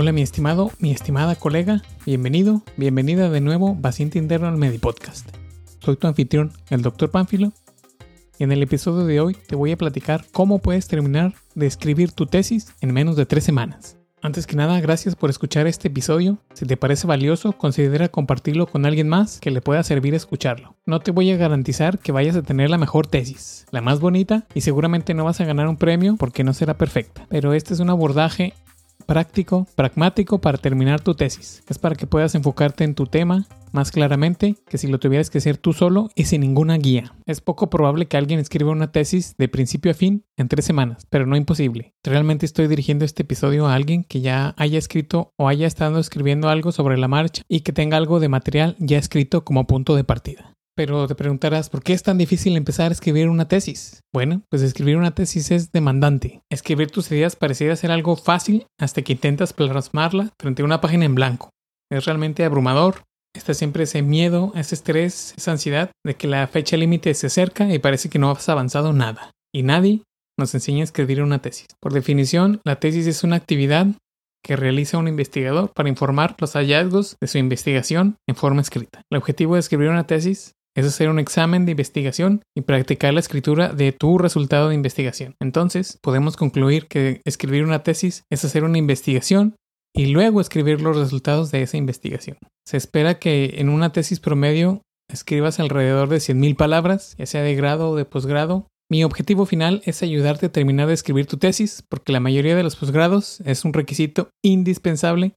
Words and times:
Hola 0.00 0.12
mi 0.12 0.22
estimado, 0.22 0.70
mi 0.78 0.92
estimada 0.92 1.34
colega, 1.34 1.82
bienvenido, 2.06 2.62
bienvenida 2.76 3.30
de 3.30 3.40
nuevo 3.40 3.76
paciente 3.82 4.16
interno 4.16 4.46
al 4.46 4.56
Medipodcast. 4.56 5.28
Soy 5.80 5.96
tu 5.96 6.06
anfitrión, 6.06 6.52
el 6.70 6.82
Dr. 6.82 7.10
Pánfilo, 7.10 7.52
en 8.38 8.52
el 8.52 8.62
episodio 8.62 9.06
de 9.06 9.20
hoy 9.20 9.36
te 9.48 9.56
voy 9.56 9.72
a 9.72 9.76
platicar 9.76 10.24
cómo 10.30 10.60
puedes 10.60 10.86
terminar 10.86 11.34
de 11.56 11.66
escribir 11.66 12.12
tu 12.12 12.26
tesis 12.26 12.72
en 12.80 12.94
menos 12.94 13.16
de 13.16 13.26
tres 13.26 13.42
semanas. 13.42 13.96
Antes 14.22 14.46
que 14.46 14.54
nada, 14.54 14.80
gracias 14.80 15.16
por 15.16 15.30
escuchar 15.30 15.66
este 15.66 15.88
episodio. 15.88 16.38
Si 16.54 16.64
te 16.64 16.76
parece 16.76 17.08
valioso, 17.08 17.54
considera 17.54 18.08
compartirlo 18.08 18.68
con 18.68 18.86
alguien 18.86 19.08
más 19.08 19.40
que 19.40 19.50
le 19.50 19.60
pueda 19.60 19.82
servir 19.82 20.14
escucharlo. 20.14 20.76
No 20.86 21.00
te 21.00 21.10
voy 21.10 21.32
a 21.32 21.36
garantizar 21.36 21.98
que 21.98 22.12
vayas 22.12 22.36
a 22.36 22.42
tener 22.42 22.70
la 22.70 22.78
mejor 22.78 23.08
tesis, 23.08 23.66
la 23.72 23.80
más 23.80 23.98
bonita, 23.98 24.46
y 24.54 24.60
seguramente 24.60 25.12
no 25.14 25.24
vas 25.24 25.40
a 25.40 25.44
ganar 25.44 25.66
un 25.66 25.76
premio 25.76 26.14
porque 26.16 26.44
no 26.44 26.54
será 26.54 26.78
perfecta. 26.78 27.26
Pero 27.28 27.52
este 27.52 27.74
es 27.74 27.80
un 27.80 27.90
abordaje 27.90 28.54
práctico, 29.08 29.66
pragmático 29.74 30.38
para 30.38 30.58
terminar 30.58 31.00
tu 31.00 31.14
tesis. 31.14 31.64
Es 31.66 31.78
para 31.78 31.96
que 31.96 32.06
puedas 32.06 32.34
enfocarte 32.34 32.84
en 32.84 32.94
tu 32.94 33.06
tema 33.06 33.46
más 33.72 33.90
claramente 33.90 34.56
que 34.68 34.76
si 34.76 34.86
lo 34.86 34.98
tuvieras 34.98 35.30
que 35.30 35.38
hacer 35.38 35.56
tú 35.56 35.72
solo 35.72 36.10
y 36.14 36.24
sin 36.24 36.42
ninguna 36.42 36.76
guía. 36.76 37.14
Es 37.24 37.40
poco 37.40 37.70
probable 37.70 38.06
que 38.06 38.18
alguien 38.18 38.38
escriba 38.38 38.70
una 38.70 38.92
tesis 38.92 39.34
de 39.38 39.48
principio 39.48 39.92
a 39.92 39.94
fin 39.94 40.26
en 40.36 40.48
tres 40.48 40.66
semanas, 40.66 41.06
pero 41.08 41.24
no 41.24 41.36
imposible. 41.36 41.94
Realmente 42.04 42.44
estoy 42.44 42.68
dirigiendo 42.68 43.06
este 43.06 43.22
episodio 43.22 43.66
a 43.66 43.74
alguien 43.74 44.04
que 44.04 44.20
ya 44.20 44.54
haya 44.58 44.78
escrito 44.78 45.32
o 45.36 45.48
haya 45.48 45.66
estado 45.66 45.98
escribiendo 46.00 46.50
algo 46.50 46.70
sobre 46.70 46.98
la 46.98 47.08
marcha 47.08 47.42
y 47.48 47.60
que 47.60 47.72
tenga 47.72 47.96
algo 47.96 48.20
de 48.20 48.28
material 48.28 48.76
ya 48.78 48.98
escrito 48.98 49.42
como 49.42 49.66
punto 49.66 49.96
de 49.96 50.04
partida. 50.04 50.57
Pero 50.78 51.08
te 51.08 51.16
preguntarás, 51.16 51.70
¿por 51.70 51.82
qué 51.82 51.92
es 51.92 52.04
tan 52.04 52.18
difícil 52.18 52.56
empezar 52.56 52.92
a 52.92 52.94
escribir 52.94 53.28
una 53.28 53.48
tesis? 53.48 53.98
Bueno, 54.14 54.42
pues 54.48 54.62
escribir 54.62 54.96
una 54.96 55.12
tesis 55.12 55.50
es 55.50 55.72
demandante. 55.72 56.40
Escribir 56.52 56.92
tus 56.92 57.10
ideas 57.10 57.34
pareciera 57.34 57.74
ser 57.74 57.90
algo 57.90 58.14
fácil 58.14 58.64
hasta 58.78 59.02
que 59.02 59.14
intentas 59.14 59.52
plasmarla 59.52 60.30
frente 60.38 60.62
a 60.62 60.64
una 60.64 60.80
página 60.80 61.04
en 61.04 61.16
blanco. 61.16 61.50
Es 61.90 62.04
realmente 62.04 62.44
abrumador. 62.44 63.02
Está 63.34 63.54
siempre 63.54 63.82
ese 63.82 64.02
miedo, 64.02 64.52
ese 64.54 64.76
estrés, 64.76 65.34
esa 65.36 65.50
ansiedad 65.50 65.90
de 66.06 66.14
que 66.14 66.28
la 66.28 66.46
fecha 66.46 66.76
límite 66.76 67.12
se 67.14 67.26
acerca 67.26 67.68
y 67.74 67.80
parece 67.80 68.08
que 68.08 68.20
no 68.20 68.30
has 68.30 68.48
avanzado 68.48 68.92
nada. 68.92 69.32
Y 69.52 69.64
nadie 69.64 70.02
nos 70.38 70.54
enseña 70.54 70.82
a 70.82 70.84
escribir 70.84 71.24
una 71.24 71.42
tesis. 71.42 71.66
Por 71.80 71.92
definición, 71.92 72.60
la 72.64 72.78
tesis 72.78 73.08
es 73.08 73.24
una 73.24 73.34
actividad 73.34 73.88
que 74.44 74.54
realiza 74.54 74.98
un 74.98 75.08
investigador 75.08 75.72
para 75.72 75.88
informar 75.88 76.36
los 76.38 76.52
hallazgos 76.52 77.16
de 77.20 77.26
su 77.26 77.38
investigación 77.38 78.14
en 78.28 78.36
forma 78.36 78.60
escrita. 78.60 79.02
El 79.10 79.18
objetivo 79.18 79.54
de 79.54 79.60
escribir 79.60 79.88
una 79.88 80.06
tesis 80.06 80.52
es 80.76 80.86
hacer 80.86 81.08
un 81.08 81.18
examen 81.18 81.64
de 81.64 81.72
investigación 81.72 82.42
y 82.56 82.62
practicar 82.62 83.12
la 83.12 83.20
escritura 83.20 83.70
de 83.70 83.92
tu 83.92 84.18
resultado 84.18 84.68
de 84.68 84.74
investigación. 84.74 85.34
Entonces, 85.40 85.98
podemos 86.02 86.36
concluir 86.36 86.86
que 86.86 87.20
escribir 87.24 87.64
una 87.64 87.82
tesis 87.82 88.24
es 88.30 88.44
hacer 88.44 88.64
una 88.64 88.78
investigación 88.78 89.56
y 89.94 90.06
luego 90.06 90.40
escribir 90.40 90.80
los 90.80 90.96
resultados 90.96 91.50
de 91.50 91.62
esa 91.62 91.76
investigación. 91.76 92.38
Se 92.66 92.76
espera 92.76 93.18
que 93.18 93.54
en 93.58 93.68
una 93.68 93.92
tesis 93.92 94.20
promedio 94.20 94.82
escribas 95.10 95.58
alrededor 95.58 96.08
de 96.08 96.18
100.000 96.18 96.56
palabras, 96.56 97.16
ya 97.18 97.26
sea 97.26 97.42
de 97.42 97.54
grado 97.54 97.90
o 97.90 97.96
de 97.96 98.04
posgrado. 98.04 98.68
Mi 98.90 99.04
objetivo 99.04 99.46
final 99.46 99.82
es 99.84 100.02
ayudarte 100.02 100.46
a 100.46 100.52
terminar 100.52 100.86
de 100.86 100.94
escribir 100.94 101.26
tu 101.26 101.38
tesis, 101.38 101.82
porque 101.88 102.12
la 102.12 102.20
mayoría 102.20 102.56
de 102.56 102.62
los 102.62 102.76
posgrados 102.76 103.40
es 103.40 103.64
un 103.64 103.72
requisito 103.72 104.30
indispensable 104.44 105.34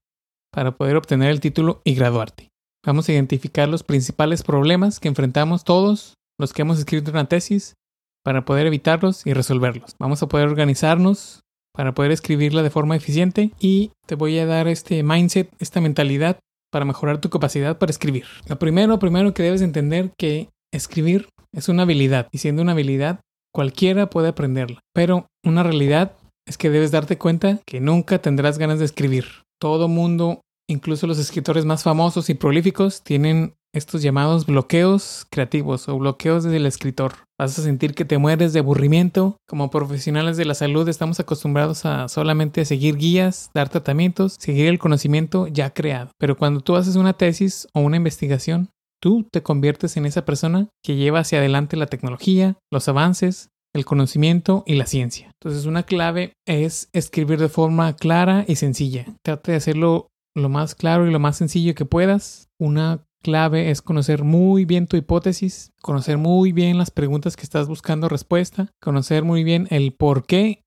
para 0.54 0.76
poder 0.78 0.98
obtener 0.98 1.32
el 1.32 1.40
título 1.40 1.82
y 1.84 1.96
graduarte. 1.96 2.51
Vamos 2.84 3.08
a 3.08 3.14
identificar 3.14 3.70
los 3.70 3.84
principales 3.84 4.42
problemas 4.42 5.00
que 5.00 5.08
enfrentamos 5.08 5.64
todos 5.64 6.16
los 6.40 6.52
que 6.52 6.64
hemos 6.64 6.80
escrito 6.80 7.12
una 7.12 7.30
tesis 7.30 7.76
para 8.24 8.44
poder 8.44 8.66
evitarlos 8.66 9.26
y 9.28 9.34
resolverlos. 9.34 9.96
Vamos 10.00 10.24
a 10.24 10.28
poder 10.28 10.48
organizarnos 10.48 11.42
para 11.74 11.94
poder 11.94 12.12
escribirla 12.12 12.64
de 12.64 12.72
forma 12.72 12.96
eficiente 12.96 13.52
y 13.60 13.92
te 14.08 14.16
voy 14.16 14.40
a 14.40 14.48
dar 14.48 14.68
este 14.68 15.04
mindset, 15.04 15.50
esta 15.60 15.80
mentalidad 15.80 16.40
para 16.72 16.86
mejorar 16.86 17.22
tu 17.22 17.30
capacidad 17.30 17.78
para 17.78 17.92
escribir. 17.92 18.26
Lo 18.48 18.58
primero, 18.58 18.98
primero 18.98 19.34
que 19.34 19.44
debes 19.44 19.62
entender 19.62 20.12
que 20.18 20.50
escribir 20.74 21.30
es 21.54 21.70
una 21.70 21.84
habilidad 21.84 22.30
y 22.32 22.40
siendo 22.40 22.64
una 22.64 22.72
habilidad 22.72 23.20
cualquiera 23.54 24.10
puede 24.10 24.30
aprenderla, 24.30 24.80
pero 24.94 25.28
una 25.44 25.62
realidad 25.62 26.14
es 26.48 26.58
que 26.58 26.70
debes 26.72 26.92
darte 26.92 27.18
cuenta 27.18 27.60
que 27.66 27.80
nunca 27.80 28.20
tendrás 28.20 28.58
ganas 28.58 28.80
de 28.80 28.86
escribir. 28.86 29.26
Todo 29.60 29.88
mundo 29.88 30.42
Incluso 30.70 31.08
los 31.08 31.20
escritores 31.20 31.66
más 31.66 31.84
famosos 31.84 32.30
y 32.30 32.34
prolíficos 32.34 33.04
tienen 33.04 33.56
estos 33.74 34.02
llamados 34.02 34.46
bloqueos 34.46 35.26
creativos 35.30 35.88
o 35.88 35.98
bloqueos 35.98 36.44
del 36.44 36.66
escritor. 36.66 37.14
Vas 37.40 37.58
a 37.58 37.64
sentir 37.64 37.94
que 37.94 38.06
te 38.06 38.18
mueres 38.18 38.54
de 38.54 38.60
aburrimiento. 38.60 39.38
Como 39.48 39.70
profesionales 39.70 40.38
de 40.38 40.46
la 40.46 40.54
salud 40.54 40.88
estamos 40.90 41.20
acostumbrados 41.20 41.86
a 41.86 42.08
solamente 42.08 42.66
seguir 42.66 42.98
guías, 42.98 43.50
dar 43.54 43.70
tratamientos, 43.70 44.36
seguir 44.40 44.68
el 44.68 44.80
conocimiento 44.80 45.48
ya 45.48 45.74
creado. 45.74 46.12
Pero 46.18 46.38
cuando 46.38 46.62
tú 46.62 46.76
haces 46.76 46.96
una 46.96 47.14
tesis 47.14 47.68
o 47.74 47.80
una 47.80 47.98
investigación, 47.98 48.70
tú 49.02 49.26
te 49.32 49.42
conviertes 49.42 49.98
en 49.98 50.06
esa 50.06 50.26
persona 50.26 50.68
que 50.84 50.96
lleva 50.96 51.20
hacia 51.20 51.40
adelante 51.40 51.78
la 51.78 51.88
tecnología, 51.88 52.58
los 52.72 52.88
avances, 52.88 53.50
el 53.74 53.86
conocimiento 53.86 54.64
y 54.68 54.76
la 54.76 54.86
ciencia. 54.86 55.32
Entonces 55.42 55.66
una 55.66 55.84
clave 55.84 56.34
es 56.46 56.90
escribir 56.94 57.40
de 57.40 57.50
forma 57.50 57.96
clara 57.96 58.44
y 58.48 58.58
sencilla. 58.58 59.06
Trata 59.24 59.52
de 59.52 59.58
hacerlo 59.58 60.08
lo 60.36 60.50
más 60.50 60.76
claro 60.76 61.08
y 61.08 61.12
lo 61.12 61.20
más 61.20 61.38
sencillo 61.38 61.76
que 61.76 61.86
puedas. 61.86 62.50
Una 62.60 63.06
clave 63.22 63.70
es 63.70 63.82
conocer 63.82 64.24
muy 64.24 64.66
bien 64.66 64.88
tu 64.88 64.98
hipótesis, 64.98 65.72
conocer 65.82 66.18
muy 66.18 66.52
bien 66.52 66.78
las 66.78 66.92
preguntas 66.92 67.36
que 67.36 67.44
estás 67.44 67.68
buscando 67.68 68.10
respuesta, 68.10 68.72
conocer 68.82 69.24
muy 69.24 69.44
bien 69.44 69.68
el 69.70 69.94
por 69.94 70.26
qué, 70.26 70.64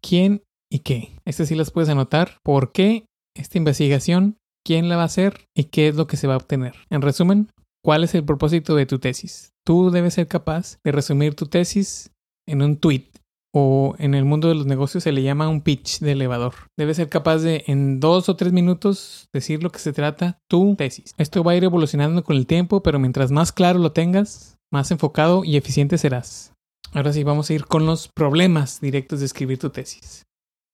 quién 0.00 0.42
y 0.70 0.80
qué. 0.80 1.12
Estas 1.24 1.48
sí 1.48 1.54
las 1.54 1.70
puedes 1.70 1.90
anotar. 1.90 2.38
¿Por 2.42 2.72
qué 2.72 3.06
esta 3.34 3.58
investigación? 3.58 4.38
¿Quién 4.64 4.88
la 4.88 4.96
va 4.96 5.02
a 5.02 5.06
hacer? 5.06 5.48
¿Y 5.54 5.64
qué 5.64 5.88
es 5.88 5.96
lo 5.96 6.06
que 6.06 6.16
se 6.16 6.26
va 6.26 6.34
a 6.34 6.38
obtener? 6.38 6.74
En 6.90 7.02
resumen, 7.02 7.50
¿cuál 7.82 8.04
es 8.04 8.14
el 8.14 8.24
propósito 8.24 8.74
de 8.74 8.86
tu 8.86 8.98
tesis? 8.98 9.50
Tú 9.64 9.90
debes 9.90 10.14
ser 10.14 10.28
capaz 10.28 10.78
de 10.84 10.92
resumir 10.92 11.34
tu 11.34 11.46
tesis 11.46 12.12
en 12.46 12.62
un 12.62 12.76
tweet 12.76 13.08
o 13.52 13.94
en 13.98 14.14
el 14.14 14.24
mundo 14.24 14.48
de 14.48 14.54
los 14.54 14.66
negocios 14.66 15.04
se 15.04 15.12
le 15.12 15.22
llama 15.22 15.48
un 15.48 15.60
pitch 15.60 16.00
de 16.00 16.12
elevador. 16.12 16.54
Debes 16.76 16.96
ser 16.96 17.08
capaz 17.08 17.38
de 17.38 17.64
en 17.66 18.00
dos 18.00 18.28
o 18.28 18.36
tres 18.36 18.52
minutos 18.52 19.28
decir 19.32 19.62
lo 19.62 19.70
que 19.70 19.78
se 19.78 19.92
trata 19.92 20.38
tu 20.48 20.74
tesis. 20.76 21.14
Esto 21.18 21.44
va 21.44 21.52
a 21.52 21.56
ir 21.56 21.64
evolucionando 21.64 22.24
con 22.24 22.36
el 22.36 22.46
tiempo, 22.46 22.82
pero 22.82 22.98
mientras 22.98 23.30
más 23.30 23.52
claro 23.52 23.78
lo 23.78 23.92
tengas, 23.92 24.56
más 24.72 24.90
enfocado 24.90 25.44
y 25.44 25.56
eficiente 25.56 25.98
serás. 25.98 26.54
Ahora 26.92 27.12
sí, 27.12 27.24
vamos 27.24 27.48
a 27.48 27.54
ir 27.54 27.66
con 27.66 27.86
los 27.86 28.08
problemas 28.08 28.80
directos 28.80 29.20
de 29.20 29.26
escribir 29.26 29.58
tu 29.58 29.70
tesis. 29.70 30.24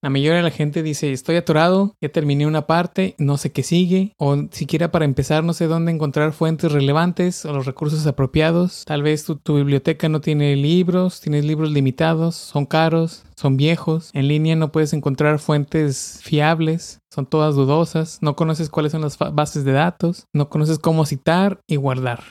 La 0.00 0.10
mayoría 0.10 0.36
de 0.36 0.44
la 0.44 0.52
gente 0.52 0.84
dice, 0.84 1.10
estoy 1.10 1.34
atorado, 1.34 1.96
ya 2.00 2.08
terminé 2.10 2.46
una 2.46 2.68
parte, 2.68 3.16
no 3.18 3.36
sé 3.36 3.50
qué 3.50 3.64
sigue, 3.64 4.14
o 4.16 4.36
siquiera 4.52 4.92
para 4.92 5.04
empezar 5.04 5.42
no 5.42 5.52
sé 5.52 5.66
dónde 5.66 5.90
encontrar 5.90 6.32
fuentes 6.32 6.70
relevantes 6.70 7.44
o 7.44 7.52
los 7.52 7.66
recursos 7.66 8.06
apropiados. 8.06 8.84
Tal 8.84 9.02
vez 9.02 9.24
tu, 9.24 9.56
biblioteca 9.56 10.08
no 10.08 10.20
tiene 10.20 10.54
libros, 10.54 11.20
tienes 11.20 11.44
libros 11.44 11.72
limitados, 11.72 12.36
son 12.36 12.64
caros, 12.64 13.24
son 13.36 13.56
viejos, 13.56 14.10
en 14.14 14.28
línea 14.28 14.54
no 14.54 14.70
puedes 14.70 14.92
encontrar 14.92 15.40
fuentes 15.40 16.20
fiables, 16.22 17.00
son 17.12 17.26
todas 17.26 17.56
dudosas, 17.56 18.18
no 18.20 18.36
conoces 18.36 18.70
cuáles 18.70 18.92
son 18.92 19.00
las 19.00 19.18
bases 19.18 19.64
de 19.64 19.72
datos, 19.72 20.26
no 20.32 20.48
conoces 20.48 20.78
cómo 20.78 21.06
citar 21.06 21.58
y 21.66 21.74
guardar. 21.74 22.22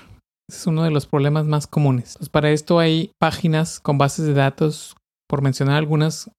Es 0.50 0.67
uno 0.67 0.83
de 0.83 0.91
los 0.91 1.06
problemas 1.06 1.45
más 1.45 1.67
comunes. 1.67 2.16
Pues 2.17 2.29
para 2.29 2.51
esto 2.51 2.79
hay 2.79 3.11
páginas 3.19 3.81
con 3.81 3.97
bases 3.97 4.25
de 4.25 4.33
datos, 4.33 4.95
por 5.27 5.41
mencionar 5.41 5.75
algunas, 5.75 6.31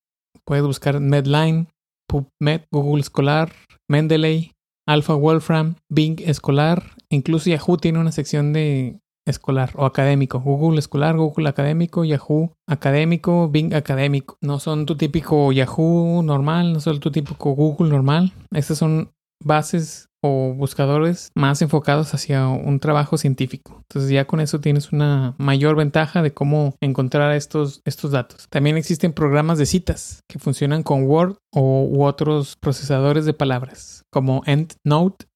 Puedes 0.48 0.64
buscar 0.64 0.98
Medline, 0.98 1.66
PubMed, 2.08 2.62
Google 2.72 3.02
Escolar, 3.02 3.52
Mendeley, 3.86 4.52
Alpha 4.88 5.12
Wolfram, 5.12 5.74
Bing 5.92 6.22
Escolar. 6.24 6.96
Incluso 7.10 7.50
Yahoo 7.50 7.76
tiene 7.76 7.98
una 7.98 8.12
sección 8.12 8.54
de 8.54 8.98
escolar 9.26 9.72
o 9.74 9.84
académico. 9.84 10.40
Google 10.40 10.78
Escolar, 10.78 11.18
Google 11.18 11.50
Académico, 11.50 12.02
Yahoo 12.02 12.54
Académico, 12.66 13.50
Bing 13.50 13.74
Académico. 13.74 14.38
No 14.40 14.58
son 14.58 14.86
tu 14.86 14.96
típico 14.96 15.52
Yahoo 15.52 16.22
normal, 16.22 16.72
no 16.72 16.80
son 16.80 16.98
tu 16.98 17.10
típico 17.10 17.50
Google 17.50 17.90
normal. 17.90 18.32
Estas 18.50 18.78
son 18.78 19.10
bases 19.44 20.07
o 20.22 20.54
buscadores 20.54 21.30
más 21.34 21.62
enfocados 21.62 22.14
hacia 22.14 22.48
un 22.48 22.80
trabajo 22.80 23.16
científico. 23.18 23.82
Entonces 23.88 24.10
ya 24.10 24.26
con 24.26 24.40
eso 24.40 24.60
tienes 24.60 24.92
una 24.92 25.34
mayor 25.38 25.76
ventaja 25.76 26.22
de 26.22 26.32
cómo 26.32 26.74
encontrar 26.80 27.34
estos, 27.34 27.82
estos 27.84 28.10
datos. 28.10 28.46
También 28.50 28.76
existen 28.76 29.12
programas 29.12 29.58
de 29.58 29.66
citas 29.66 30.20
que 30.28 30.38
funcionan 30.38 30.82
con 30.82 31.04
Word 31.04 31.36
o, 31.52 31.84
u 31.84 32.04
otros 32.04 32.56
procesadores 32.56 33.24
de 33.24 33.34
palabras 33.34 34.02
como 34.10 34.42
EndNote, 34.46 35.26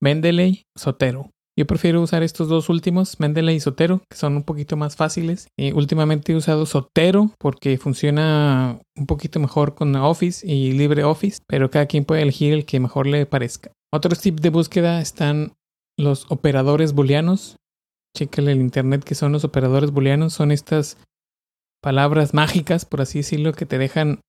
Mendeley, 0.00 0.64
Sotero. 0.76 1.30
Yo 1.58 1.66
prefiero 1.66 2.00
usar 2.00 2.22
estos 2.22 2.48
dos 2.48 2.70
últimos, 2.70 3.20
Mendeley 3.20 3.56
y 3.56 3.60
Sotero, 3.60 4.00
que 4.08 4.16
son 4.16 4.36
un 4.36 4.44
poquito 4.44 4.76
más 4.76 4.96
fáciles. 4.96 5.48
Y 5.58 5.72
últimamente 5.72 6.32
he 6.32 6.36
usado 6.36 6.64
Sotero 6.64 7.32
porque 7.38 7.76
funciona 7.76 8.80
un 8.96 9.06
poquito 9.06 9.40
mejor 9.40 9.74
con 9.74 9.94
Office 9.94 10.46
y 10.46 10.72
LibreOffice, 10.72 11.40
pero 11.46 11.70
cada 11.70 11.86
quien 11.86 12.04
puede 12.06 12.22
elegir 12.22 12.54
el 12.54 12.64
que 12.64 12.80
mejor 12.80 13.06
le 13.06 13.26
parezca. 13.26 13.72
Otros 13.92 14.20
tips 14.20 14.42
de 14.42 14.50
búsqueda 14.50 15.00
están 15.00 15.54
los 15.98 16.26
operadores 16.30 16.92
booleanos. 16.92 17.56
Chécale 18.16 18.52
el 18.52 18.60
internet 18.60 19.04
que 19.04 19.14
son 19.14 19.32
los 19.32 19.44
operadores 19.44 19.90
booleanos. 19.90 20.32
Son 20.32 20.52
estas 20.52 20.96
palabras 21.82 22.34
mágicas, 22.34 22.84
por 22.84 23.00
así 23.00 23.18
decirlo, 23.18 23.52
que 23.52 23.66
te 23.66 23.78
dejan 23.78 24.20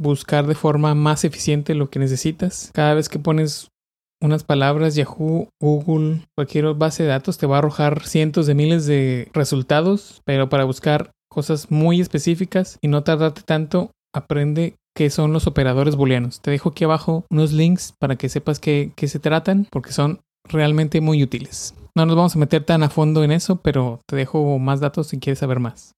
buscar 0.00 0.46
de 0.46 0.54
forma 0.54 0.94
más 0.94 1.24
eficiente 1.24 1.74
lo 1.74 1.90
que 1.90 1.98
necesitas. 1.98 2.70
Cada 2.72 2.94
vez 2.94 3.08
que 3.08 3.18
pones 3.18 3.68
unas 4.20 4.44
palabras, 4.44 4.94
Yahoo, 4.94 5.48
Google, 5.60 6.22
cualquier 6.36 6.74
base 6.74 7.02
de 7.02 7.08
datos 7.08 7.38
te 7.38 7.46
va 7.46 7.56
a 7.56 7.58
arrojar 7.58 8.06
cientos 8.06 8.46
de 8.46 8.54
miles 8.54 8.86
de 8.86 9.28
resultados, 9.32 10.22
pero 10.24 10.48
para 10.48 10.64
buscar 10.64 11.12
cosas 11.28 11.70
muy 11.70 12.00
específicas 12.00 12.78
y 12.80 12.88
no 12.88 13.04
tardarte 13.04 13.42
tanto, 13.42 13.92
aprende 14.14 14.76
qué 14.98 15.10
son 15.10 15.32
los 15.32 15.46
operadores 15.46 15.94
booleanos. 15.94 16.40
Te 16.40 16.50
dejo 16.50 16.70
aquí 16.70 16.82
abajo 16.82 17.24
unos 17.30 17.52
links 17.52 17.94
para 18.00 18.16
que 18.16 18.28
sepas 18.28 18.58
qué, 18.58 18.90
qué 18.96 19.06
se 19.06 19.20
tratan, 19.20 19.68
porque 19.70 19.92
son 19.92 20.22
realmente 20.42 21.00
muy 21.00 21.22
útiles. 21.22 21.72
No 21.94 22.04
nos 22.04 22.16
vamos 22.16 22.34
a 22.34 22.38
meter 22.40 22.64
tan 22.64 22.82
a 22.82 22.90
fondo 22.90 23.22
en 23.22 23.30
eso, 23.30 23.62
pero 23.62 24.00
te 24.08 24.16
dejo 24.16 24.58
más 24.58 24.80
datos 24.80 25.06
si 25.06 25.20
quieres 25.20 25.38
saber 25.38 25.60
más. 25.60 25.92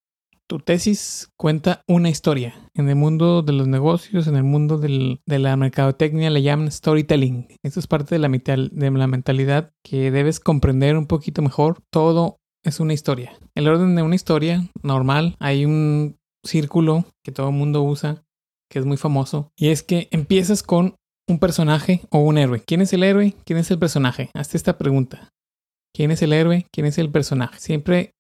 Tu 0.46 0.58
tesis 0.58 1.30
cuenta 1.38 1.80
una 1.88 2.10
historia. 2.10 2.54
En 2.74 2.90
el 2.90 2.96
mundo 2.96 3.40
de 3.40 3.54
los 3.54 3.68
negocios, 3.68 4.26
en 4.26 4.36
el 4.36 4.42
mundo 4.44 4.76
de 4.76 5.18
la 5.38 5.56
mercadotecnia, 5.56 6.28
le 6.28 6.42
llaman 6.42 6.70
storytelling. 6.70 7.48
Esto 7.62 7.80
es 7.80 7.86
parte 7.86 8.16
de 8.16 8.18
la, 8.18 8.28
de 8.28 8.90
la 8.90 9.06
mentalidad 9.06 9.72
que 9.82 10.10
debes 10.10 10.40
comprender 10.40 10.98
un 10.98 11.06
poquito 11.06 11.40
mejor. 11.40 11.78
Todo 11.90 12.36
es 12.62 12.80
una 12.80 12.92
historia. 12.92 13.32
El 13.54 13.66
orden 13.66 13.96
de 13.96 14.02
una 14.02 14.14
historia 14.14 14.68
normal, 14.82 15.36
hay 15.38 15.64
un 15.64 16.18
círculo 16.44 17.06
que 17.24 17.32
todo 17.32 17.48
el 17.48 17.54
mundo 17.54 17.82
usa, 17.82 18.24
que 18.70 18.78
es 18.78 18.84
muy 18.84 18.96
famoso, 18.96 19.50
y 19.56 19.68
es 19.68 19.82
que 19.82 20.08
empiezas 20.10 20.62
con 20.62 20.94
un 21.28 21.38
personaje 21.38 22.02
o 22.10 22.20
un 22.20 22.38
héroe. 22.38 22.62
¿Quién 22.66 22.80
es 22.80 22.92
el 22.92 23.02
héroe? 23.02 23.34
¿Quién 23.44 23.58
es 23.58 23.70
el 23.70 23.78
personaje? 23.78 24.30
Hazte 24.34 24.56
esta 24.56 24.78
pregunta. 24.78 25.28
¿Quién 25.94 26.10
es 26.10 26.22
el 26.22 26.32
héroe? 26.32 26.66
¿Quién 26.72 26.86
es 26.86 26.98
el 26.98 27.10
personaje? 27.10 27.58
Siempre 27.58 28.12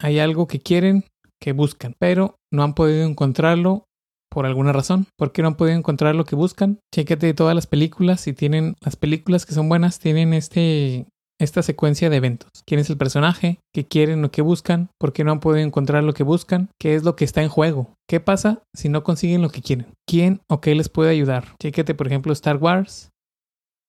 hay 0.00 0.18
algo 0.18 0.46
que 0.46 0.60
quieren 0.60 1.04
que 1.40 1.52
buscan, 1.52 1.94
pero 1.98 2.36
no 2.52 2.62
han 2.62 2.74
podido 2.74 3.04
encontrarlo 3.06 3.84
por 4.30 4.46
alguna 4.46 4.72
razón. 4.72 5.06
¿Por 5.16 5.32
qué 5.32 5.42
no 5.42 5.48
han 5.48 5.56
podido 5.56 5.76
encontrar 5.76 6.14
lo 6.14 6.24
que 6.24 6.36
buscan? 6.36 6.80
Chécate 6.94 7.34
todas 7.34 7.54
las 7.54 7.66
películas 7.66 8.26
y 8.26 8.32
tienen 8.32 8.74
las 8.80 8.96
películas 8.96 9.46
que 9.46 9.54
son 9.54 9.68
buenas 9.68 9.98
tienen 9.98 10.34
este 10.34 11.06
esta 11.38 11.62
secuencia 11.62 12.10
de 12.10 12.16
eventos. 12.16 12.50
¿Quién 12.66 12.80
es 12.80 12.90
el 12.90 12.96
personaje? 12.96 13.60
¿Qué 13.74 13.86
quieren 13.86 14.24
o 14.24 14.30
qué 14.30 14.42
buscan? 14.42 14.88
¿Por 14.98 15.12
qué 15.12 15.24
no 15.24 15.32
han 15.32 15.40
podido 15.40 15.66
encontrar 15.66 16.02
lo 16.04 16.14
que 16.14 16.22
buscan? 16.22 16.70
¿Qué 16.80 16.94
es 16.94 17.04
lo 17.04 17.16
que 17.16 17.24
está 17.24 17.42
en 17.42 17.48
juego? 17.48 17.94
¿Qué 18.08 18.20
pasa 18.20 18.62
si 18.74 18.88
no 18.88 19.02
consiguen 19.04 19.42
lo 19.42 19.50
que 19.50 19.62
quieren? 19.62 19.86
¿Quién 20.08 20.40
o 20.48 20.60
qué 20.60 20.74
les 20.74 20.88
puede 20.88 21.10
ayudar? 21.10 21.54
Chéquete, 21.60 21.94
por 21.94 22.06
ejemplo, 22.06 22.32
Star 22.32 22.56
Wars. 22.56 23.10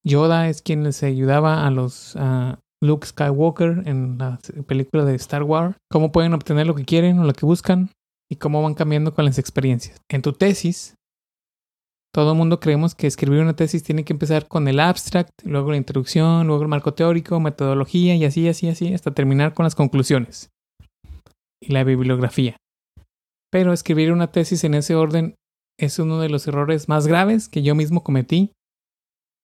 Yoda 0.06 0.50
es 0.50 0.62
quien 0.62 0.84
les 0.84 1.04
ayudaba 1.04 1.66
a 1.66 1.72
los 1.72 2.18
Luke 2.82 3.08
Skywalker 3.08 3.84
en 3.86 4.18
la 4.18 4.40
película 4.68 5.04
de 5.04 5.16
Star 5.16 5.44
Wars, 5.44 5.76
cómo 5.92 6.12
pueden 6.12 6.34
obtener 6.34 6.68
lo 6.68 6.76
que 6.76 6.86
quieren 6.86 7.20
o 7.20 7.24
lo 7.24 7.34
que 7.34 7.46
buscan 7.46 7.90
y 8.30 8.36
cómo 8.36 8.62
van 8.62 8.76
cambiando 8.76 9.14
con 9.14 9.26
las 9.26 9.40
experiencias. 9.40 10.00
En 10.10 10.22
tu 10.22 10.34
tesis, 10.34 10.96
todo 12.14 12.32
el 12.32 12.38
mundo 12.38 12.60
creemos 12.60 12.96
que 12.96 13.08
escribir 13.08 13.42
una 13.42 13.56
tesis 13.56 13.84
tiene 13.84 14.04
que 14.04 14.14
empezar 14.14 14.48
con 14.48 14.68
el 14.68 14.80
abstract, 14.80 15.32
luego 15.44 15.72
la 15.72 15.78
introducción, 15.78 16.48
luego 16.48 16.64
el 16.64 16.68
marco 16.68 16.94
teórico, 16.94 17.40
metodología 17.40 18.16
y 18.16 18.26
así, 18.26 18.48
así, 18.48 18.70
así, 18.70 18.94
hasta 18.94 19.14
terminar 19.14 19.54
con 19.54 19.66
las 19.66 19.76
conclusiones 19.76 20.50
y 21.62 21.72
la 21.74 21.84
bibliografía. 21.84 22.58
Pero 23.52 23.74
escribir 23.74 24.12
una 24.12 24.32
tesis 24.32 24.64
en 24.64 24.74
ese 24.74 24.96
orden 24.96 25.36
es 25.80 26.00
uno 26.00 26.20
de 26.20 26.30
los 26.30 26.48
errores 26.48 26.90
más 26.90 27.08
graves 27.08 27.50
que 27.50 27.62
yo 27.62 27.76
mismo 27.76 28.04
cometí 28.04 28.52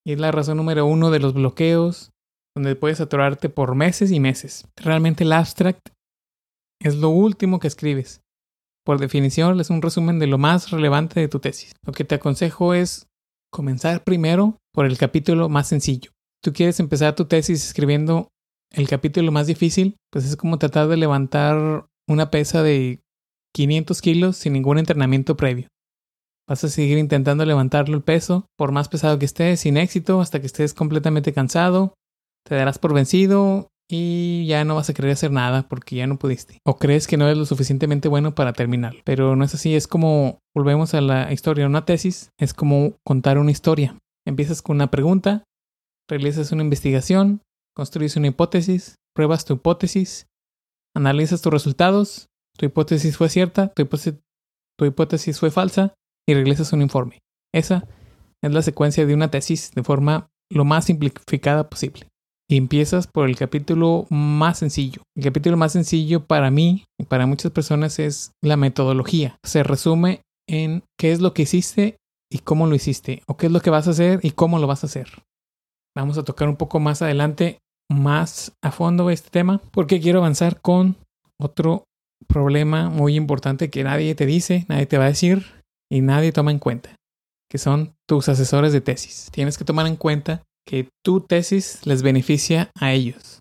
y 0.06 0.14
es 0.14 0.20
la 0.20 0.32
razón 0.32 0.58
número 0.58 0.86
uno 0.86 1.12
de 1.12 1.20
los 1.20 1.34
bloqueos 1.34 2.12
donde 2.56 2.76
puedes 2.76 3.02
atorarte 3.02 3.50
por 3.50 3.76
meses 3.76 4.12
y 4.12 4.20
meses. 4.20 4.68
Realmente 4.76 5.24
el 5.24 5.32
abstract 5.32 5.90
es 6.82 6.96
lo 6.96 7.10
último 7.10 7.60
que 7.60 7.68
escribes. 7.68 8.23
Por 8.86 9.00
definición, 9.00 9.60
es 9.60 9.70
un 9.70 9.82
resumen 9.82 10.20
de 10.20 10.28
lo 10.28 10.38
más 10.38 10.72
relevante 10.72 11.20
de 11.20 11.28
tu 11.30 11.40
tesis. 11.40 11.74
Lo 11.86 11.94
que 11.94 12.04
te 12.04 12.16
aconsejo 12.16 12.74
es 12.74 13.08
comenzar 13.52 14.04
primero 14.04 14.58
por 14.74 14.86
el 14.86 14.98
capítulo 14.98 15.48
más 15.48 15.68
sencillo. 15.68 16.12
Tú 16.42 16.52
quieres 16.52 16.80
empezar 16.80 17.16
tu 17.16 17.26
tesis 17.26 17.64
escribiendo 17.64 18.28
el 18.72 18.90
capítulo 18.90 19.32
más 19.32 19.48
difícil, 19.48 19.96
pues 20.12 20.26
es 20.26 20.36
como 20.36 20.58
tratar 20.58 20.88
de 20.88 20.98
levantar 20.98 21.86
una 22.08 22.30
pesa 22.30 22.64
de 22.64 23.02
500 23.54 24.02
kilos 24.02 24.38
sin 24.38 24.54
ningún 24.54 24.80
entrenamiento 24.80 25.38
previo. 25.38 25.68
Vas 26.48 26.64
a 26.66 26.70
seguir 26.70 26.98
intentando 26.98 27.46
levantarlo 27.46 27.96
el 27.96 28.04
peso, 28.04 28.48
por 28.58 28.74
más 28.74 28.90
pesado 28.90 29.18
que 29.18 29.26
esté, 29.26 29.56
sin 29.56 29.78
éxito, 29.78 30.20
hasta 30.20 30.42
que 30.42 30.48
estés 30.48 30.74
completamente 30.74 31.32
cansado, 31.32 31.94
te 32.46 32.56
darás 32.56 32.80
por 32.80 32.94
vencido 32.94 33.70
y 33.90 34.46
ya 34.48 34.64
no 34.66 34.76
vas 34.76 34.90
a 34.90 34.94
querer 34.94 35.12
hacer 35.12 35.32
nada 35.32 35.68
porque 35.68 35.96
ya 35.96 36.08
no 36.08 36.18
pudiste. 36.18 36.60
O 36.66 36.78
crees 36.78 37.08
que 37.08 37.18
no 37.18 37.26
eres 37.26 37.38
lo 37.38 37.46
suficientemente 37.46 38.08
bueno 38.08 38.36
para 38.36 38.54
terminar. 38.54 38.96
Pero 39.04 39.36
no 39.36 39.44
es 39.44 39.54
así, 39.54 39.76
es 39.76 39.88
como, 39.88 40.40
volvemos 40.56 40.94
a 40.94 41.02
la 41.02 41.32
historia, 41.32 41.68
una 41.68 41.86
tesis 41.86 42.30
es 42.40 42.54
como 42.54 42.96
contar 43.06 43.38
una 43.38 43.52
historia. 43.52 43.98
Empiezas 44.26 44.62
con 44.62 44.78
una 44.78 44.90
pregunta, 44.90 45.44
realizas 46.10 46.52
una 46.52 46.64
investigación, 46.64 47.42
construyes 47.76 48.16
una 48.16 48.28
hipótesis, 48.28 48.96
pruebas 49.14 49.46
tu 49.46 49.56
hipótesis, 49.56 50.28
analizas 50.96 51.42
tus 51.42 51.52
resultados, 51.52 52.28
tu 52.58 52.66
hipótesis 52.66 53.18
fue 53.18 53.30
cierta, 53.30 53.70
tu 53.76 53.82
hipótesis, 53.82 54.16
tu 54.78 54.86
hipótesis 54.86 55.40
fue 55.40 55.52
falsa 55.52 55.94
y 56.28 56.34
realizas 56.34 56.72
un 56.74 56.82
informe. 56.82 57.20
Esa 57.54 57.88
es 58.42 58.52
la 58.52 58.62
secuencia 58.62 59.06
de 59.06 59.14
una 59.14 59.30
tesis 59.30 59.72
de 59.74 59.84
forma 59.84 60.30
lo 60.50 60.66
más 60.66 60.86
simplificada 60.86 61.70
posible 61.70 62.08
y 62.50 62.58
empiezas 62.58 63.08
por 63.08 63.30
el 63.30 63.36
capítulo 63.36 64.06
más 64.10 64.60
sencillo. 64.60 65.02
El 65.16 65.24
capítulo 65.24 65.58
más 65.58 65.72
sencillo 65.72 66.26
para 66.26 66.52
mí 66.52 66.86
y 67.00 67.06
para 67.06 67.26
muchas 67.26 67.52
personas 67.52 68.00
es 68.00 68.32
la 68.44 68.58
metodología. 68.58 69.38
Se 69.44 69.64
resume 69.64 70.22
en 70.48 70.84
qué 71.00 71.12
es 71.12 71.22
lo 71.22 71.34
que 71.34 71.44
hiciste 71.44 71.98
y 72.32 72.40
cómo 72.40 72.68
lo 72.68 72.76
hiciste, 72.76 73.22
o 73.28 73.38
qué 73.38 73.46
es 73.46 73.52
lo 73.52 73.62
que 73.62 73.70
vas 73.70 73.88
a 73.88 73.92
hacer 73.92 74.20
y 74.24 74.32
cómo 74.32 74.58
lo 74.58 74.68
vas 74.68 74.84
a 74.84 74.88
hacer. 74.88 75.08
Vamos 75.96 76.18
a 76.18 76.24
tocar 76.24 76.50
un 76.50 76.56
poco 76.56 76.80
más 76.80 77.04
adelante, 77.04 77.60
más 77.92 78.54
a 78.64 78.72
fondo 78.72 79.12
este 79.12 79.30
tema, 79.30 79.62
porque 79.72 80.02
quiero 80.02 80.20
avanzar 80.20 80.60
con 80.60 80.98
otro 81.40 81.84
problema 82.28 82.90
muy 82.90 83.16
importante 83.16 83.70
que 83.70 83.84
nadie 83.84 84.16
te 84.16 84.26
dice, 84.26 84.66
nadie 84.68 84.88
te 84.88 84.98
va 84.98 85.06
a 85.06 85.10
decir 85.10 85.64
y 85.92 86.02
nadie 86.02 86.32
toma 86.32 86.50
en 86.50 86.58
cuenta, 86.58 86.96
que 87.50 87.60
son 87.60 87.94
tus 88.08 88.28
asesores 88.30 88.74
de 88.74 88.82
tesis. 88.82 89.30
Tienes 89.32 89.58
que 89.58 89.66
tomar 89.66 89.86
en 89.86 89.96
cuenta 89.96 90.42
que 90.66 90.90
tu 91.04 91.22
tesis 91.22 91.86
les 91.86 92.02
beneficia 92.02 92.72
a 92.80 92.94
ellos. 92.94 93.40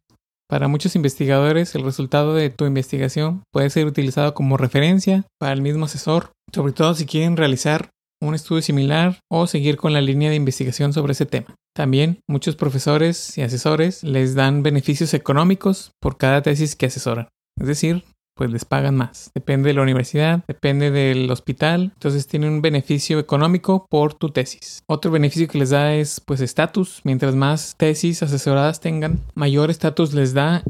Para 0.48 0.68
muchos 0.68 0.96
investigadores, 0.96 1.74
el 1.74 1.82
resultado 1.82 2.34
de 2.34 2.50
tu 2.50 2.66
investigación 2.66 3.42
puede 3.52 3.70
ser 3.70 3.86
utilizado 3.86 4.34
como 4.34 4.58
referencia 4.58 5.24
para 5.40 5.54
el 5.54 5.62
mismo 5.62 5.86
asesor, 5.86 6.32
sobre 6.54 6.72
todo 6.72 6.94
si 6.94 7.06
quieren 7.06 7.36
realizar 7.36 7.88
un 8.20 8.34
estudio 8.34 8.62
similar 8.62 9.18
o 9.30 9.46
seguir 9.46 9.76
con 9.76 9.92
la 9.92 10.00
línea 10.00 10.30
de 10.30 10.36
investigación 10.36 10.92
sobre 10.92 11.12
ese 11.12 11.26
tema. 11.26 11.54
También 11.74 12.20
muchos 12.28 12.54
profesores 12.54 13.36
y 13.38 13.42
asesores 13.42 14.04
les 14.04 14.34
dan 14.34 14.62
beneficios 14.62 15.14
económicos 15.14 15.92
por 16.00 16.18
cada 16.18 16.42
tesis 16.42 16.76
que 16.76 16.86
asesoran. 16.86 17.28
Es 17.58 17.66
decir, 17.66 18.04
pues 18.34 18.50
les 18.50 18.64
pagan 18.64 18.96
más. 18.96 19.30
Depende 19.34 19.68
de 19.68 19.74
la 19.74 19.82
universidad, 19.82 20.44
depende 20.46 20.90
del 20.90 21.30
hospital, 21.30 21.92
entonces 21.94 22.26
tienen 22.26 22.52
un 22.52 22.62
beneficio 22.62 23.18
económico 23.18 23.86
por 23.88 24.14
tu 24.14 24.30
tesis. 24.30 24.82
Otro 24.86 25.10
beneficio 25.10 25.48
que 25.48 25.58
les 25.58 25.70
da 25.70 25.94
es 25.94 26.20
pues 26.20 26.40
estatus. 26.40 27.00
Mientras 27.04 27.34
más 27.34 27.74
tesis 27.76 28.22
asesoradas 28.22 28.80
tengan, 28.80 29.20
mayor 29.34 29.70
estatus 29.70 30.14
les 30.14 30.34
da 30.34 30.62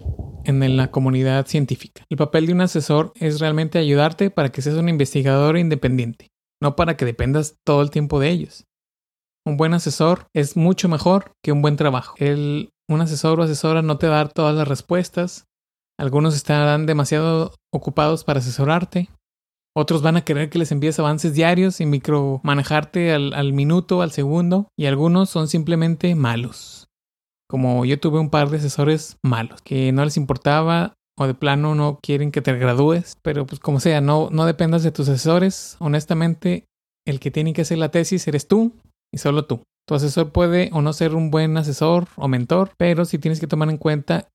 en 0.45 0.77
la 0.77 0.91
comunidad 0.91 1.47
científica. 1.47 2.05
El 2.09 2.17
papel 2.17 2.47
de 2.47 2.53
un 2.53 2.61
asesor 2.61 3.13
es 3.17 3.41
realmente 3.41 3.79
ayudarte 3.79 4.31
para 4.31 4.51
que 4.51 4.63
seas 4.63 4.77
un 4.77 4.89
investigador 4.89 5.57
independiente, 5.57 6.29
no 6.61 6.77
para 6.77 6.97
que 6.97 7.05
dependas 7.05 7.57
todo 7.65 7.83
el 7.83 7.91
tiempo 7.91 8.21
de 8.21 8.31
ellos. 8.31 8.67
Un 9.45 9.57
buen 9.57 9.75
asesor 9.75 10.27
es 10.35 10.57
mucho 10.57 10.89
mejor 10.89 11.33
que 11.43 11.53
un 11.53 11.63
buen 11.63 11.77
trabajo. 11.77 12.15
El, 12.19 12.71
un 12.89 13.01
asesor 13.01 13.41
o 13.41 13.43
asesora 13.43 13.83
no 13.83 13.99
te 13.99 14.09
va 14.09 14.15
a 14.15 14.25
dar 14.25 14.33
todas 14.33 14.55
las 14.55 14.69
respuestas, 14.69 15.47
algunos 15.99 16.35
estarán 16.35 16.87
demasiado 16.87 17.55
ocupados 17.73 18.25
para 18.25 18.41
asesorarte. 18.41 19.09
Otros 19.75 20.03
van 20.03 20.17
a 20.17 20.25
querer 20.25 20.51
que 20.51 20.59
les 20.59 20.71
envíes 20.73 20.99
avances 20.99 21.35
diarios 21.35 21.81
y 21.81 21.87
micromanejarte 21.87 23.13
al, 23.13 23.33
al 23.33 23.53
minuto, 23.53 24.03
al 24.03 24.11
segundo. 24.11 24.69
Y 24.77 24.87
algunos 24.87 25.31
son 25.31 25.49
simplemente 25.49 26.15
malos. 26.15 26.89
Como 27.49 27.85
yo 27.85 27.99
tuve 27.99 28.19
un 28.19 28.31
par 28.31 28.51
de 28.51 28.59
asesores 28.59 29.17
malos, 29.23 29.63
que 29.63 29.93
no 29.93 30.05
les 30.05 30.17
importaba 30.17 30.95
o 31.19 31.27
de 31.27 31.35
plano 31.35 31.75
no 31.75 31.99
quieren 32.03 32.33
que 32.33 32.43
te 32.43 32.53
gradúes. 32.55 33.17
Pero 33.23 33.47
pues 33.47 33.61
como 33.61 33.81
sea, 33.81 34.01
no, 34.01 34.29
no 34.31 34.45
dependas 34.45 34.83
de 34.83 34.93
tus 34.93 35.09
asesores. 35.09 35.77
Honestamente, 35.79 36.65
el 37.07 37.21
que 37.21 37.31
tiene 37.31 37.53
que 37.53 37.63
hacer 37.63 37.79
la 37.79 37.91
tesis 37.91 38.27
eres 38.29 38.49
tú 38.49 38.73
y 39.13 39.19
solo 39.19 39.47
tú. 39.47 39.63
Tu 39.87 39.95
asesor 39.95 40.31
puede 40.33 40.71
o 40.73 40.81
no 40.81 40.93
ser 40.93 41.15
un 41.15 41.31
buen 41.31 41.57
asesor 41.57 42.09
o 42.17 42.29
mentor, 42.29 42.73
pero 42.79 43.05
sí 43.05 43.19
tienes 43.19 43.41
que 43.41 43.47
tomar 43.47 43.69
en 43.69 43.79
cuenta 43.79 44.29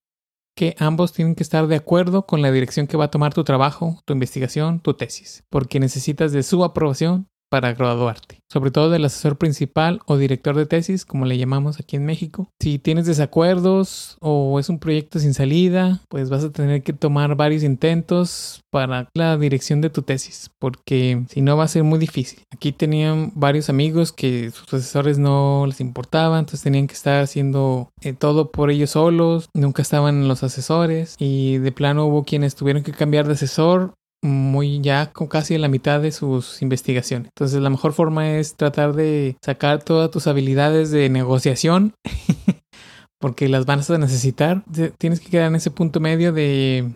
que 0.57 0.75
ambos 0.79 1.13
tienen 1.13 1.35
que 1.35 1.43
estar 1.43 1.67
de 1.67 1.75
acuerdo 1.75 2.25
con 2.25 2.41
la 2.41 2.51
dirección 2.51 2.87
que 2.87 2.97
va 2.97 3.05
a 3.05 3.11
tomar 3.11 3.31
tu 3.31 3.43
trabajo, 3.43 4.01
tu 4.05 4.13
investigación, 4.13 4.79
tu 4.79 4.95
tesis, 4.95 5.45
porque 5.49 5.79
necesitas 5.79 6.31
de 6.31 6.41
su 6.41 6.63
aprobación 6.65 7.29
para 7.49 7.73
graduarte, 7.73 8.39
sobre 8.51 8.71
todo 8.71 8.89
del 8.89 9.05
asesor 9.05 9.37
principal 9.37 10.01
o 10.05 10.17
director 10.17 10.55
de 10.55 10.65
tesis, 10.65 11.05
como 11.05 11.25
le 11.25 11.37
llamamos 11.37 11.79
aquí 11.79 11.95
en 11.95 12.05
México. 12.05 12.49
Si 12.59 12.79
tienes 12.79 13.05
desacuerdos 13.05 14.17
o 14.19 14.59
es 14.59 14.69
un 14.69 14.79
proyecto 14.79 15.19
sin 15.19 15.33
salida, 15.33 16.01
pues 16.09 16.29
vas 16.29 16.43
a 16.43 16.51
tener 16.51 16.83
que 16.83 16.93
tomar 16.93 17.35
varios 17.35 17.63
intentos 17.63 18.61
para 18.71 19.09
la 19.13 19.37
dirección 19.37 19.81
de 19.81 19.89
tu 19.89 20.01
tesis, 20.01 20.51
porque 20.59 21.23
si 21.29 21.41
no 21.41 21.57
va 21.57 21.63
a 21.63 21.69
ser 21.69 21.83
muy 21.83 21.99
difícil. 21.99 22.41
Aquí 22.53 22.71
tenían 22.71 23.31
varios 23.35 23.69
amigos 23.69 24.11
que 24.11 24.51
sus 24.51 24.73
asesores 24.73 25.17
no 25.17 25.65
les 25.67 25.79
importaban, 25.79 26.39
entonces 26.39 26.61
tenían 26.61 26.87
que 26.87 26.93
estar 26.93 27.21
haciendo 27.23 27.89
eh, 28.01 28.13
todo 28.13 28.51
por 28.51 28.71
ellos 28.71 28.91
solos, 28.91 29.49
nunca 29.53 29.81
estaban 29.81 30.27
los 30.27 30.43
asesores 30.43 31.15
y 31.17 31.57
de 31.57 31.71
plano 31.71 32.05
hubo 32.05 32.23
quienes 32.23 32.55
tuvieron 32.55 32.83
que 32.83 32.91
cambiar 32.91 33.27
de 33.27 33.33
asesor 33.33 33.93
muy 34.23 34.81
ya 34.81 35.11
con 35.11 35.27
casi 35.27 35.57
la 35.57 35.67
mitad 35.67 36.01
de 36.01 36.11
sus 36.11 36.61
investigaciones. 36.61 37.29
Entonces 37.29 37.61
la 37.61 37.69
mejor 37.69 37.93
forma 37.93 38.31
es 38.31 38.55
tratar 38.55 38.93
de 38.93 39.37
sacar 39.43 39.83
todas 39.83 40.11
tus 40.11 40.27
habilidades 40.27 40.91
de 40.91 41.09
negociación 41.09 41.93
porque 43.19 43.47
las 43.47 43.65
vas 43.65 43.89
a 43.89 43.97
necesitar. 43.97 44.63
Tienes 44.97 45.19
que 45.19 45.29
quedar 45.29 45.47
en 45.47 45.55
ese 45.55 45.71
punto 45.71 45.99
medio 45.99 46.33
de 46.33 46.91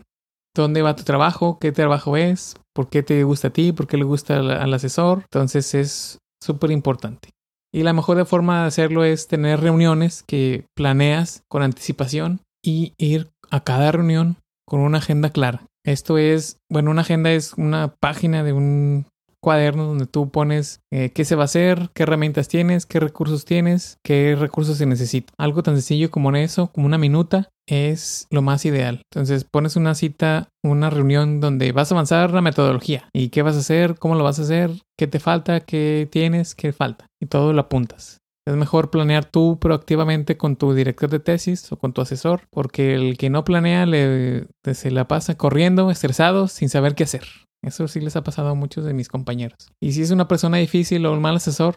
dónde 0.56 0.82
va 0.82 0.96
tu 0.96 1.04
trabajo, 1.04 1.58
qué 1.60 1.72
trabajo 1.72 2.18
es, 2.18 2.56
por 2.74 2.90
qué 2.90 3.04
te 3.04 3.24
gusta 3.24 3.50
a 3.50 3.52
ti, 3.52 3.72
por 3.72 3.88
qué 3.88 3.98
le 3.98 4.04
gusta 4.04 4.38
al, 4.38 4.74
asesor. 4.74 5.20
Entonces 5.24 5.74
es 5.74 6.20
súper 6.42 6.72
importante. 6.72 7.30
Y 7.74 7.84
la 7.84 7.94
mejor 7.94 8.26
forma 8.26 8.62
de 8.62 8.68
hacerlo 8.68 9.04
es 9.04 9.28
tener 9.28 9.62
reuniones 9.62 10.24
que 10.24 10.66
planeas 10.76 11.44
con 11.48 11.64
anticipación 11.64 12.42
y 12.64 12.94
ir 12.98 13.30
a 13.50 13.64
cada 13.64 13.92
reunión 13.92 14.38
con 14.68 14.82
una 14.82 14.98
agenda 14.98 15.30
clara. 15.30 15.64
Esto 15.86 16.18
es, 16.18 16.58
bueno, 16.70 16.92
una 16.92 17.02
agenda 17.02 17.32
es 17.32 17.54
una 17.58 17.96
página 18.00 18.44
de 18.44 18.54
un 18.54 19.06
cuaderno 19.42 19.86
donde 19.86 20.06
tú 20.06 20.30
pones 20.30 20.82
eh, 20.94 21.10
qué 21.10 21.26
se 21.26 21.36
va 21.36 21.44
a 21.44 21.46
hacer, 21.46 21.90
qué 21.94 22.04
herramientas 22.04 22.48
tienes, 22.48 22.86
qué 22.86 23.00
recursos 23.00 23.44
tienes, 23.44 23.98
qué 24.04 24.36
recursos 24.40 24.78
se 24.78 24.86
necesitan. 24.86 25.34
Algo 25.38 25.64
tan 25.64 25.76
sencillo 25.76 26.12
como 26.12 26.32
eso, 26.36 26.68
como 26.72 26.86
una 26.86 27.00
minuta, 27.00 27.50
es 27.68 28.28
lo 28.30 28.42
más 28.42 28.66
ideal. 28.66 29.02
Entonces 29.12 29.44
pones 29.44 29.76
una 29.76 29.96
cita, 29.96 30.50
una 30.64 30.90
reunión 30.90 31.40
donde 31.40 31.72
vas 31.72 31.92
a 31.92 31.96
avanzar 31.96 32.32
la 32.32 32.42
metodología 32.42 33.10
y 33.14 33.30
qué 33.30 33.42
vas 33.42 33.56
a 33.56 33.60
hacer, 33.60 33.96
cómo 33.98 34.16
lo 34.16 34.24
vas 34.24 34.40
a 34.40 34.44
hacer, 34.44 34.72
qué 34.98 35.08
te 35.08 35.20
falta, 35.20 35.62
qué 35.62 36.08
tienes, 36.12 36.54
qué 36.54 36.72
falta. 36.72 37.08
Y 37.20 37.26
todo 37.26 37.54
lo 37.54 37.62
apuntas. 37.62 38.21
Es 38.48 38.56
mejor 38.56 38.90
planear 38.90 39.26
tú 39.26 39.60
proactivamente 39.60 40.36
con 40.36 40.56
tu 40.56 40.74
director 40.74 41.10
de 41.10 41.20
tesis 41.20 41.72
o 41.72 41.78
con 41.78 41.94
tu 41.94 42.02
asesor, 42.02 42.48
porque 42.50 42.96
el 42.96 43.18
que 43.18 43.30
no 43.30 43.44
planea 43.44 43.86
se 43.86 44.92
la 44.92 45.08
pasa 45.08 45.38
corriendo, 45.38 45.92
estresado, 45.92 46.48
sin 46.48 46.70
saber 46.70 46.96
qué 46.96 47.04
hacer. 47.04 47.24
Eso 47.64 47.88
sí 47.88 48.00
les 48.00 48.16
ha 48.16 48.24
pasado 48.24 48.50
a 48.50 48.56
muchos 48.56 48.84
de 48.86 48.94
mis 48.94 49.08
compañeros. 49.08 49.72
Y 49.80 49.92
si 49.92 50.02
es 50.02 50.10
una 50.10 50.28
persona 50.28 50.58
difícil 50.58 51.06
o 51.06 51.14
un 51.14 51.22
mal 51.22 51.36
asesor, 51.36 51.76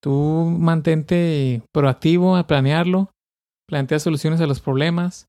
tú 0.00 0.56
mantente 0.56 1.62
proactivo 1.72 2.36
a 2.36 2.46
planearlo, 2.46 3.10
plantea 3.68 3.98
soluciones 3.98 4.40
a 4.40 4.46
los 4.46 4.60
problemas, 4.60 5.27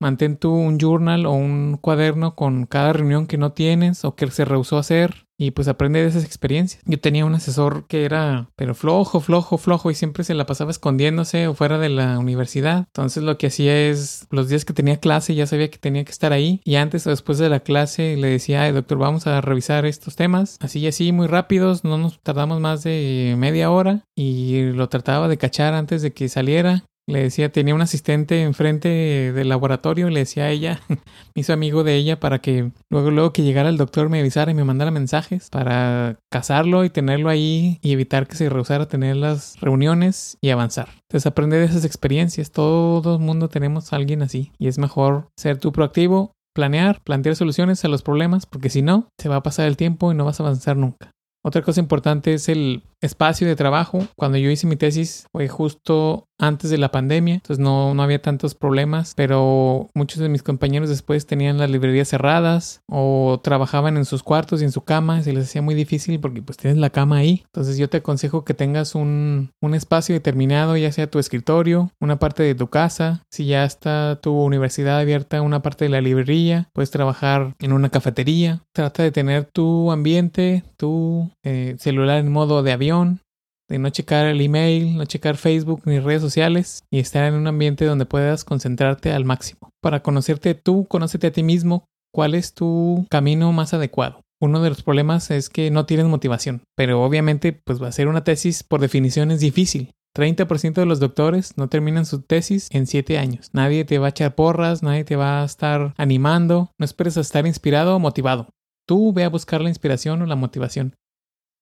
Mantén 0.00 0.36
tú 0.36 0.54
un 0.54 0.78
journal 0.78 1.26
o 1.26 1.32
un 1.32 1.76
cuaderno 1.80 2.34
con 2.34 2.66
cada 2.66 2.92
reunión 2.92 3.26
que 3.26 3.38
no 3.38 3.52
tienes 3.52 4.04
o 4.04 4.14
que 4.14 4.30
se 4.30 4.44
rehusó 4.44 4.78
hacer 4.78 5.28
y 5.38 5.52
pues 5.52 5.68
aprende 5.68 6.02
de 6.02 6.08
esas 6.08 6.24
experiencias. 6.24 6.82
Yo 6.84 6.98
tenía 6.98 7.24
un 7.24 7.34
asesor 7.34 7.86
que 7.86 8.04
era 8.04 8.50
pero 8.56 8.74
flojo, 8.74 9.20
flojo, 9.20 9.56
flojo 9.56 9.90
y 9.90 9.94
siempre 9.94 10.24
se 10.24 10.34
la 10.34 10.46
pasaba 10.46 10.72
escondiéndose 10.72 11.46
o 11.46 11.54
fuera 11.54 11.78
de 11.78 11.88
la 11.88 12.18
universidad. 12.18 12.86
Entonces 12.88 13.22
lo 13.22 13.38
que 13.38 13.46
hacía 13.46 13.88
es 13.88 14.26
los 14.30 14.48
días 14.48 14.64
que 14.64 14.72
tenía 14.72 14.98
clase 14.98 15.34
ya 15.34 15.46
sabía 15.46 15.70
que 15.70 15.78
tenía 15.78 16.04
que 16.04 16.10
estar 16.10 16.32
ahí 16.32 16.60
y 16.64 16.74
antes 16.74 17.06
o 17.06 17.10
después 17.10 17.38
de 17.38 17.48
la 17.48 17.60
clase 17.60 18.16
le 18.16 18.28
decía, 18.28 18.62
Ay, 18.62 18.72
doctor, 18.72 18.98
vamos 18.98 19.26
a 19.26 19.40
revisar 19.40 19.86
estos 19.86 20.16
temas 20.16 20.58
así 20.60 20.80
y 20.80 20.88
así 20.88 21.12
muy 21.12 21.28
rápidos, 21.28 21.84
no 21.84 21.98
nos 21.98 22.20
tardamos 22.20 22.60
más 22.60 22.82
de 22.82 23.36
media 23.38 23.70
hora 23.70 24.04
y 24.16 24.72
lo 24.72 24.88
trataba 24.88 25.28
de 25.28 25.38
cachar 25.38 25.74
antes 25.74 26.02
de 26.02 26.12
que 26.12 26.28
saliera 26.28 26.84
le 27.08 27.22
decía, 27.22 27.50
tenía 27.50 27.74
un 27.74 27.80
asistente 27.80 28.42
enfrente 28.42 29.32
del 29.32 29.48
laboratorio, 29.48 30.10
le 30.10 30.20
decía 30.20 30.44
a 30.44 30.50
ella, 30.50 30.80
me 30.88 31.40
hizo 31.40 31.54
amigo 31.54 31.82
de 31.82 31.96
ella 31.96 32.20
para 32.20 32.40
que 32.40 32.70
luego, 32.90 33.10
luego 33.10 33.32
que 33.32 33.42
llegara 33.42 33.70
el 33.70 33.78
doctor 33.78 34.10
me 34.10 34.20
avisara 34.20 34.50
y 34.50 34.54
me 34.54 34.64
mandara 34.64 34.90
mensajes 34.90 35.48
para 35.48 36.18
casarlo 36.30 36.84
y 36.84 36.90
tenerlo 36.90 37.30
ahí 37.30 37.78
y 37.82 37.92
evitar 37.92 38.26
que 38.26 38.36
se 38.36 38.50
rehusara 38.50 38.84
a 38.84 38.88
tener 38.88 39.16
las 39.16 39.58
reuniones 39.60 40.36
y 40.42 40.50
avanzar. 40.50 40.88
Entonces 41.08 41.26
aprende 41.26 41.58
de 41.58 41.64
esas 41.64 41.86
experiencias, 41.86 42.50
todo 42.50 43.14
el 43.16 43.22
mundo 43.22 43.48
tenemos 43.48 43.92
a 43.92 43.96
alguien 43.96 44.20
así 44.20 44.52
y 44.58 44.68
es 44.68 44.78
mejor 44.78 45.28
ser 45.34 45.56
tú 45.56 45.72
proactivo, 45.72 46.32
planear, 46.54 47.00
plantear 47.04 47.36
soluciones 47.36 47.82
a 47.86 47.88
los 47.88 48.02
problemas, 48.02 48.44
porque 48.44 48.68
si 48.68 48.82
no, 48.82 49.08
se 49.18 49.30
va 49.30 49.36
a 49.36 49.42
pasar 49.42 49.66
el 49.66 49.78
tiempo 49.78 50.12
y 50.12 50.14
no 50.14 50.26
vas 50.26 50.40
a 50.40 50.42
avanzar 50.42 50.76
nunca. 50.76 51.12
Otra 51.44 51.62
cosa 51.62 51.80
importante 51.80 52.34
es 52.34 52.48
el 52.48 52.82
espacio 53.00 53.46
de 53.46 53.56
trabajo. 53.56 54.06
Cuando 54.16 54.38
yo 54.38 54.50
hice 54.50 54.66
mi 54.66 54.76
tesis 54.76 55.26
fue 55.32 55.48
justo 55.48 56.24
antes 56.38 56.70
de 56.70 56.78
la 56.78 56.90
pandemia, 56.90 57.34
entonces 57.34 57.62
no, 57.62 57.94
no 57.94 58.02
había 58.02 58.22
tantos 58.22 58.54
problemas, 58.54 59.12
pero 59.16 59.88
muchos 59.94 60.20
de 60.20 60.28
mis 60.28 60.42
compañeros 60.42 60.88
después 60.88 61.26
tenían 61.26 61.58
las 61.58 61.70
librerías 61.70 62.08
cerradas 62.08 62.82
o 62.88 63.40
trabajaban 63.42 63.96
en 63.96 64.04
sus 64.04 64.22
cuartos 64.22 64.60
y 64.60 64.64
en 64.64 64.72
su 64.72 64.82
cama, 64.82 65.22
se 65.22 65.32
les 65.32 65.44
hacía 65.44 65.62
muy 65.62 65.74
difícil 65.74 66.20
porque 66.20 66.42
pues 66.42 66.56
tienes 66.58 66.78
la 66.78 66.90
cama 66.90 67.16
ahí. 67.16 67.42
Entonces 67.46 67.76
yo 67.78 67.88
te 67.88 67.98
aconsejo 67.98 68.44
que 68.44 68.54
tengas 68.54 68.94
un, 68.94 69.50
un 69.60 69.74
espacio 69.74 70.14
determinado, 70.14 70.76
ya 70.76 70.92
sea 70.92 71.10
tu 71.10 71.18
escritorio, 71.18 71.90
una 72.00 72.18
parte 72.18 72.42
de 72.42 72.54
tu 72.54 72.68
casa, 72.68 73.24
si 73.30 73.46
ya 73.46 73.64
está 73.64 74.18
tu 74.20 74.32
universidad 74.32 74.98
abierta, 74.98 75.42
una 75.42 75.62
parte 75.62 75.84
de 75.84 75.90
la 75.90 76.00
librería, 76.00 76.68
puedes 76.72 76.90
trabajar 76.90 77.54
en 77.58 77.72
una 77.72 77.90
cafetería. 77.90 78.62
Trata 78.72 79.02
de 79.02 79.10
tener 79.10 79.44
tu 79.44 79.90
ambiente, 79.90 80.62
tu 80.76 81.30
eh, 81.42 81.76
celular 81.78 82.18
en 82.18 82.30
modo 82.30 82.62
de 82.62 82.72
avión 82.72 83.20
de 83.68 83.78
no 83.78 83.90
checar 83.90 84.26
el 84.26 84.40
email, 84.40 84.96
no 84.96 85.04
checar 85.04 85.36
Facebook 85.36 85.82
ni 85.84 85.98
redes 85.98 86.22
sociales 86.22 86.84
y 86.90 86.98
estar 86.98 87.24
en 87.24 87.34
un 87.34 87.46
ambiente 87.46 87.84
donde 87.84 88.06
puedas 88.06 88.44
concentrarte 88.44 89.12
al 89.12 89.24
máximo. 89.24 89.70
Para 89.82 90.02
conocerte 90.02 90.54
tú, 90.54 90.86
conócete 90.86 91.28
a 91.28 91.32
ti 91.32 91.42
mismo, 91.42 91.84
cuál 92.12 92.34
es 92.34 92.54
tu 92.54 93.06
camino 93.10 93.52
más 93.52 93.74
adecuado. 93.74 94.22
Uno 94.40 94.62
de 94.62 94.70
los 94.70 94.82
problemas 94.82 95.30
es 95.30 95.48
que 95.48 95.70
no 95.70 95.84
tienes 95.84 96.06
motivación, 96.06 96.62
pero 96.76 97.02
obviamente 97.02 97.52
pues 97.52 97.82
va 97.82 97.88
a 97.88 97.92
ser 97.92 98.08
una 98.08 98.24
tesis 98.24 98.62
por 98.62 98.80
definición 98.80 99.30
es 99.30 99.40
difícil. 99.40 99.90
30% 100.16 100.74
de 100.74 100.86
los 100.86 101.00
doctores 101.00 101.56
no 101.56 101.68
terminan 101.68 102.06
su 102.06 102.22
tesis 102.22 102.68
en 102.72 102.86
7 102.86 103.18
años. 103.18 103.50
Nadie 103.52 103.84
te 103.84 103.98
va 103.98 104.06
a 104.06 104.10
echar 104.10 104.34
porras, 104.34 104.82
nadie 104.82 105.04
te 105.04 105.16
va 105.16 105.42
a 105.42 105.44
estar 105.44 105.94
animando. 105.96 106.72
No 106.78 106.84
esperes 106.84 107.16
a 107.16 107.20
estar 107.20 107.46
inspirado 107.46 107.94
o 107.94 107.98
motivado. 107.98 108.48
Tú 108.86 109.12
ve 109.12 109.24
a 109.24 109.28
buscar 109.28 109.60
la 109.60 109.68
inspiración 109.68 110.22
o 110.22 110.26
la 110.26 110.34
motivación. 110.34 110.96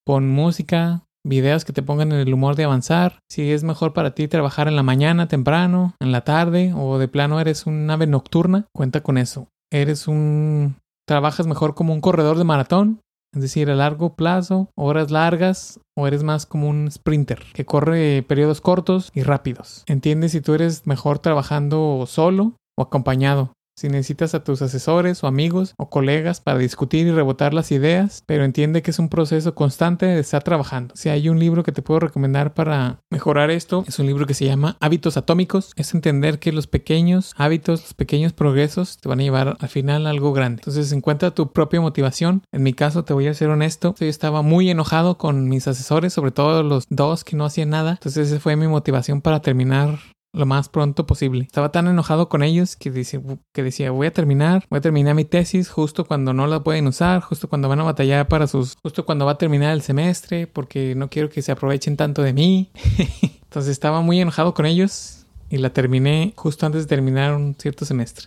Pon 0.06 0.28
música, 0.28 1.04
videos 1.26 1.64
que 1.64 1.72
te 1.72 1.82
pongan 1.82 2.12
en 2.12 2.20
el 2.20 2.32
humor 2.32 2.56
de 2.56 2.64
avanzar, 2.64 3.18
si 3.30 3.50
es 3.52 3.64
mejor 3.64 3.92
para 3.92 4.14
ti 4.14 4.28
trabajar 4.28 4.68
en 4.68 4.76
la 4.76 4.82
mañana 4.82 5.28
temprano, 5.28 5.94
en 6.00 6.12
la 6.12 6.22
tarde 6.22 6.72
o 6.74 6.98
de 6.98 7.08
plano 7.08 7.40
eres 7.40 7.66
un 7.66 7.90
ave 7.90 8.06
nocturna, 8.06 8.66
cuenta 8.74 9.02
con 9.02 9.18
eso. 9.18 9.48
Eres 9.72 10.08
un... 10.08 10.76
trabajas 11.06 11.46
mejor 11.46 11.74
como 11.74 11.92
un 11.92 12.00
corredor 12.00 12.38
de 12.38 12.44
maratón, 12.44 13.00
es 13.34 13.42
decir, 13.42 13.68
a 13.70 13.74
largo 13.74 14.14
plazo, 14.14 14.70
horas 14.76 15.10
largas, 15.10 15.80
o 15.96 16.06
eres 16.06 16.22
más 16.22 16.46
como 16.46 16.68
un 16.68 16.90
sprinter 16.90 17.42
que 17.52 17.66
corre 17.66 18.22
periodos 18.22 18.60
cortos 18.60 19.10
y 19.14 19.22
rápidos. 19.22 19.84
Entiendes 19.86 20.32
si 20.32 20.40
tú 20.40 20.54
eres 20.54 20.86
mejor 20.86 21.18
trabajando 21.18 22.04
solo 22.06 22.54
o 22.78 22.82
acompañado. 22.82 23.52
Si 23.78 23.88
necesitas 23.88 24.34
a 24.34 24.42
tus 24.42 24.62
asesores 24.62 25.22
o 25.22 25.26
amigos 25.26 25.74
o 25.76 25.90
colegas 25.90 26.40
para 26.40 26.58
discutir 26.58 27.06
y 27.06 27.10
rebotar 27.10 27.52
las 27.52 27.70
ideas, 27.72 28.22
pero 28.24 28.44
entiende 28.44 28.80
que 28.80 28.90
es 28.90 28.98
un 28.98 29.10
proceso 29.10 29.54
constante 29.54 30.06
de 30.06 30.18
estar 30.18 30.42
trabajando. 30.42 30.94
Si 30.96 31.10
hay 31.10 31.28
un 31.28 31.38
libro 31.38 31.62
que 31.62 31.72
te 31.72 31.82
puedo 31.82 32.00
recomendar 32.00 32.54
para 32.54 33.00
mejorar 33.10 33.50
esto, 33.50 33.84
es 33.86 33.98
un 33.98 34.06
libro 34.06 34.26
que 34.26 34.32
se 34.32 34.46
llama 34.46 34.78
Hábitos 34.80 35.18
Atómicos. 35.18 35.72
Es 35.76 35.92
entender 35.92 36.38
que 36.38 36.52
los 36.52 36.66
pequeños 36.66 37.34
hábitos, 37.36 37.82
los 37.82 37.92
pequeños 37.92 38.32
progresos 38.32 38.96
te 38.96 39.10
van 39.10 39.20
a 39.20 39.24
llevar 39.24 39.58
al 39.60 39.68
final 39.68 40.06
a 40.06 40.10
algo 40.10 40.32
grande. 40.32 40.62
Entonces 40.62 40.90
encuentra 40.92 41.32
tu 41.32 41.52
propia 41.52 41.82
motivación. 41.82 42.44
En 42.52 42.62
mi 42.62 42.72
caso, 42.72 43.04
te 43.04 43.12
voy 43.12 43.26
a 43.26 43.34
ser 43.34 43.50
honesto, 43.50 43.94
yo 44.00 44.06
estaba 44.06 44.40
muy 44.40 44.70
enojado 44.70 45.18
con 45.18 45.50
mis 45.50 45.68
asesores, 45.68 46.14
sobre 46.14 46.30
todo 46.30 46.62
los 46.62 46.86
dos 46.88 47.24
que 47.24 47.36
no 47.36 47.44
hacían 47.44 47.68
nada. 47.68 47.92
Entonces 47.92 48.30
esa 48.30 48.40
fue 48.40 48.56
mi 48.56 48.68
motivación 48.68 49.20
para 49.20 49.40
terminar 49.40 49.98
lo 50.36 50.44
más 50.44 50.68
pronto 50.68 51.06
posible. 51.06 51.44
Estaba 51.44 51.72
tan 51.72 51.88
enojado 51.88 52.28
con 52.28 52.42
ellos 52.42 52.76
que, 52.76 52.90
dice, 52.90 53.20
que 53.52 53.62
decía, 53.62 53.90
voy 53.90 54.06
a 54.06 54.12
terminar, 54.12 54.64
voy 54.68 54.78
a 54.78 54.80
terminar 54.82 55.14
mi 55.14 55.24
tesis 55.24 55.70
justo 55.70 56.04
cuando 56.04 56.34
no 56.34 56.46
la 56.46 56.62
pueden 56.62 56.86
usar, 56.86 57.22
justo 57.22 57.48
cuando 57.48 57.68
van 57.68 57.80
a 57.80 57.84
batallar 57.84 58.28
para 58.28 58.46
sus, 58.46 58.76
justo 58.82 59.06
cuando 59.06 59.24
va 59.24 59.32
a 59.32 59.38
terminar 59.38 59.72
el 59.72 59.80
semestre, 59.80 60.46
porque 60.46 60.94
no 60.94 61.08
quiero 61.08 61.30
que 61.30 61.40
se 61.40 61.52
aprovechen 61.52 61.96
tanto 61.96 62.22
de 62.22 62.34
mí. 62.34 62.70
Entonces 63.44 63.72
estaba 63.72 64.02
muy 64.02 64.20
enojado 64.20 64.52
con 64.52 64.66
ellos 64.66 65.24
y 65.48 65.56
la 65.56 65.70
terminé 65.70 66.34
justo 66.36 66.66
antes 66.66 66.82
de 66.82 66.88
terminar 66.88 67.34
un 67.34 67.54
cierto 67.58 67.86
semestre, 67.86 68.26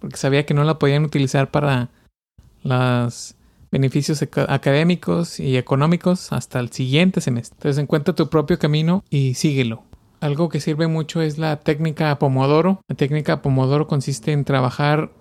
porque 0.00 0.16
sabía 0.16 0.44
que 0.44 0.54
no 0.54 0.64
la 0.64 0.80
podían 0.80 1.04
utilizar 1.04 1.52
para 1.52 1.88
los 2.64 3.36
beneficios 3.70 4.24
académicos 4.48 5.38
y 5.38 5.56
económicos 5.56 6.32
hasta 6.32 6.58
el 6.58 6.72
siguiente 6.72 7.20
semestre. 7.20 7.56
Entonces 7.58 7.80
encuentra 7.80 8.14
tu 8.14 8.28
propio 8.28 8.58
camino 8.58 9.04
y 9.08 9.34
síguelo. 9.34 9.84
Algo 10.24 10.48
que 10.48 10.58
sirve 10.58 10.86
mucho 10.86 11.20
es 11.20 11.36
la 11.36 11.60
técnica 11.60 12.18
Pomodoro. 12.18 12.80
La 12.88 12.96
técnica 12.96 13.42
Pomodoro 13.42 13.86
consiste 13.86 14.32
en 14.32 14.46
trabajar 14.46 15.12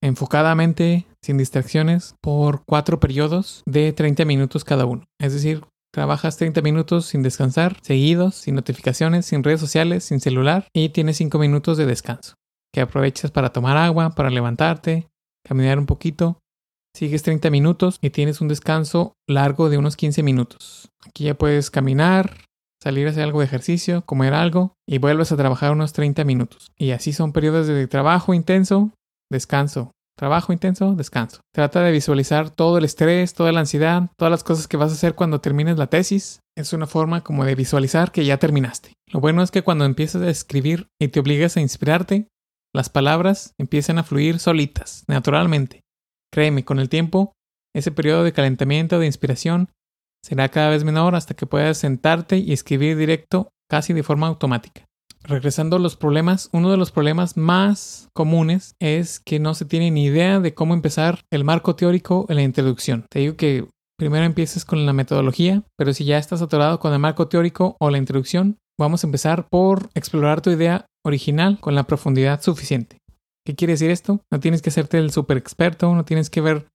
enfocadamente, 0.00 1.06
sin 1.24 1.38
distracciones, 1.38 2.14
por 2.20 2.62
cuatro 2.64 3.00
periodos 3.00 3.64
de 3.66 3.92
30 3.92 4.24
minutos 4.24 4.62
cada 4.62 4.86
uno. 4.86 5.06
Es 5.18 5.32
decir, 5.32 5.64
Trabajas 5.92 6.36
30 6.36 6.60
minutos 6.62 7.06
sin 7.06 7.22
descansar, 7.22 7.78
seguidos, 7.82 8.34
sin 8.34 8.56
notificaciones, 8.56 9.26
sin 9.26 9.44
redes 9.44 9.60
sociales, 9.60 10.02
sin 10.02 10.18
celular 10.18 10.66
y 10.74 10.88
tienes 10.88 11.18
5 11.18 11.38
minutos 11.38 11.76
de 11.76 11.86
descanso, 11.86 12.34
que 12.72 12.80
aprovechas 12.80 13.30
para 13.30 13.52
tomar 13.52 13.76
agua, 13.76 14.10
para 14.10 14.28
levantarte, 14.30 15.06
caminar 15.46 15.78
un 15.78 15.86
poquito. 15.86 16.40
Sigues 16.96 17.22
30 17.22 17.48
minutos 17.50 17.98
y 18.02 18.10
tienes 18.10 18.40
un 18.40 18.48
descanso 18.48 19.14
largo 19.28 19.68
de 19.70 19.78
unos 19.78 19.94
15 19.94 20.24
minutos. 20.24 20.88
Aquí 21.06 21.24
ya 21.24 21.34
puedes 21.34 21.70
caminar, 21.70 22.38
salir 22.84 23.06
a 23.06 23.10
hacer 23.10 23.24
algo 23.24 23.40
de 23.40 23.46
ejercicio, 23.46 24.02
comer 24.02 24.34
algo 24.34 24.74
y 24.86 24.98
vuelves 24.98 25.32
a 25.32 25.36
trabajar 25.36 25.72
unos 25.72 25.92
30 25.92 26.22
minutos. 26.24 26.70
Y 26.76 26.92
así 26.92 27.12
son 27.12 27.32
periodos 27.32 27.66
de 27.66 27.86
trabajo 27.88 28.34
intenso, 28.34 28.92
descanso, 29.30 29.90
Trabajo 30.16 30.52
intenso, 30.52 30.94
descanso. 30.94 31.40
Trata 31.52 31.80
de 31.80 31.90
visualizar 31.90 32.50
todo 32.50 32.78
el 32.78 32.84
estrés, 32.84 33.34
toda 33.34 33.50
la 33.50 33.60
ansiedad, 33.60 34.10
todas 34.16 34.30
las 34.30 34.44
cosas 34.44 34.68
que 34.68 34.76
vas 34.76 34.92
a 34.92 34.94
hacer 34.94 35.16
cuando 35.16 35.40
termines 35.40 35.76
la 35.76 35.88
tesis. 35.88 36.38
Es 36.56 36.72
una 36.72 36.86
forma 36.86 37.24
como 37.24 37.44
de 37.44 37.56
visualizar 37.56 38.12
que 38.12 38.24
ya 38.24 38.38
terminaste. 38.38 38.92
Lo 39.08 39.18
bueno 39.18 39.42
es 39.42 39.50
que 39.50 39.62
cuando 39.62 39.84
empiezas 39.84 40.22
a 40.22 40.30
escribir 40.30 40.86
y 41.00 41.08
te 41.08 41.18
obligas 41.18 41.56
a 41.56 41.60
inspirarte, 41.60 42.28
las 42.72 42.90
palabras 42.90 43.54
empiezan 43.58 43.98
a 43.98 44.04
fluir 44.04 44.38
solitas, 44.38 45.02
naturalmente. 45.08 45.80
Créeme, 46.32 46.64
con 46.64 46.78
el 46.78 46.88
tiempo, 46.88 47.32
ese 47.74 47.90
periodo 47.90 48.22
de 48.22 48.32
calentamiento, 48.32 49.00
de 49.00 49.06
inspiración, 49.06 49.70
será 50.24 50.48
cada 50.48 50.70
vez 50.70 50.82
menor 50.84 51.14
hasta 51.14 51.34
que 51.34 51.46
puedas 51.46 51.76
sentarte 51.78 52.38
y 52.38 52.52
escribir 52.52 52.96
directo 52.96 53.50
casi 53.68 53.92
de 53.92 54.02
forma 54.02 54.26
automática 54.26 54.86
regresando 55.24 55.76
a 55.76 55.80
los 55.80 55.96
problemas, 55.96 56.50
uno 56.52 56.70
de 56.70 56.76
los 56.76 56.92
problemas 56.92 57.36
más 57.36 58.08
comunes 58.12 58.76
es 58.78 59.20
que 59.20 59.40
no 59.40 59.54
se 59.54 59.64
tiene 59.64 59.90
ni 59.90 60.04
idea 60.04 60.38
de 60.38 60.54
cómo 60.54 60.74
empezar 60.74 61.20
el 61.30 61.44
marco 61.44 61.74
teórico 61.74 62.26
en 62.28 62.36
la 62.36 62.42
introducción. 62.42 63.06
Te 63.10 63.20
digo 63.20 63.36
que 63.36 63.66
primero 63.98 64.24
empieces 64.24 64.64
con 64.64 64.84
la 64.86 64.92
metodología, 64.92 65.62
pero 65.76 65.92
si 65.92 66.04
ya 66.04 66.18
estás 66.18 66.42
atorado 66.42 66.78
con 66.78 66.92
el 66.92 66.98
marco 66.98 67.28
teórico 67.28 67.76
o 67.80 67.90
la 67.90 67.98
introducción, 67.98 68.58
vamos 68.78 69.02
a 69.02 69.06
empezar 69.06 69.48
por 69.48 69.88
explorar 69.94 70.40
tu 70.40 70.50
idea 70.50 70.86
original 71.04 71.58
con 71.60 71.74
la 71.74 71.84
profundidad 71.84 72.42
suficiente. 72.42 72.98
¿Qué 73.46 73.54
quiere 73.54 73.74
decir 73.74 73.90
esto? 73.90 74.20
No 74.30 74.40
tienes 74.40 74.62
que 74.62 74.70
hacerte 74.70 74.98
el 74.98 75.10
super 75.10 75.36
experto, 75.36 75.94
no 75.94 76.04
tienes 76.04 76.30
que 76.30 76.40
ver 76.40 76.66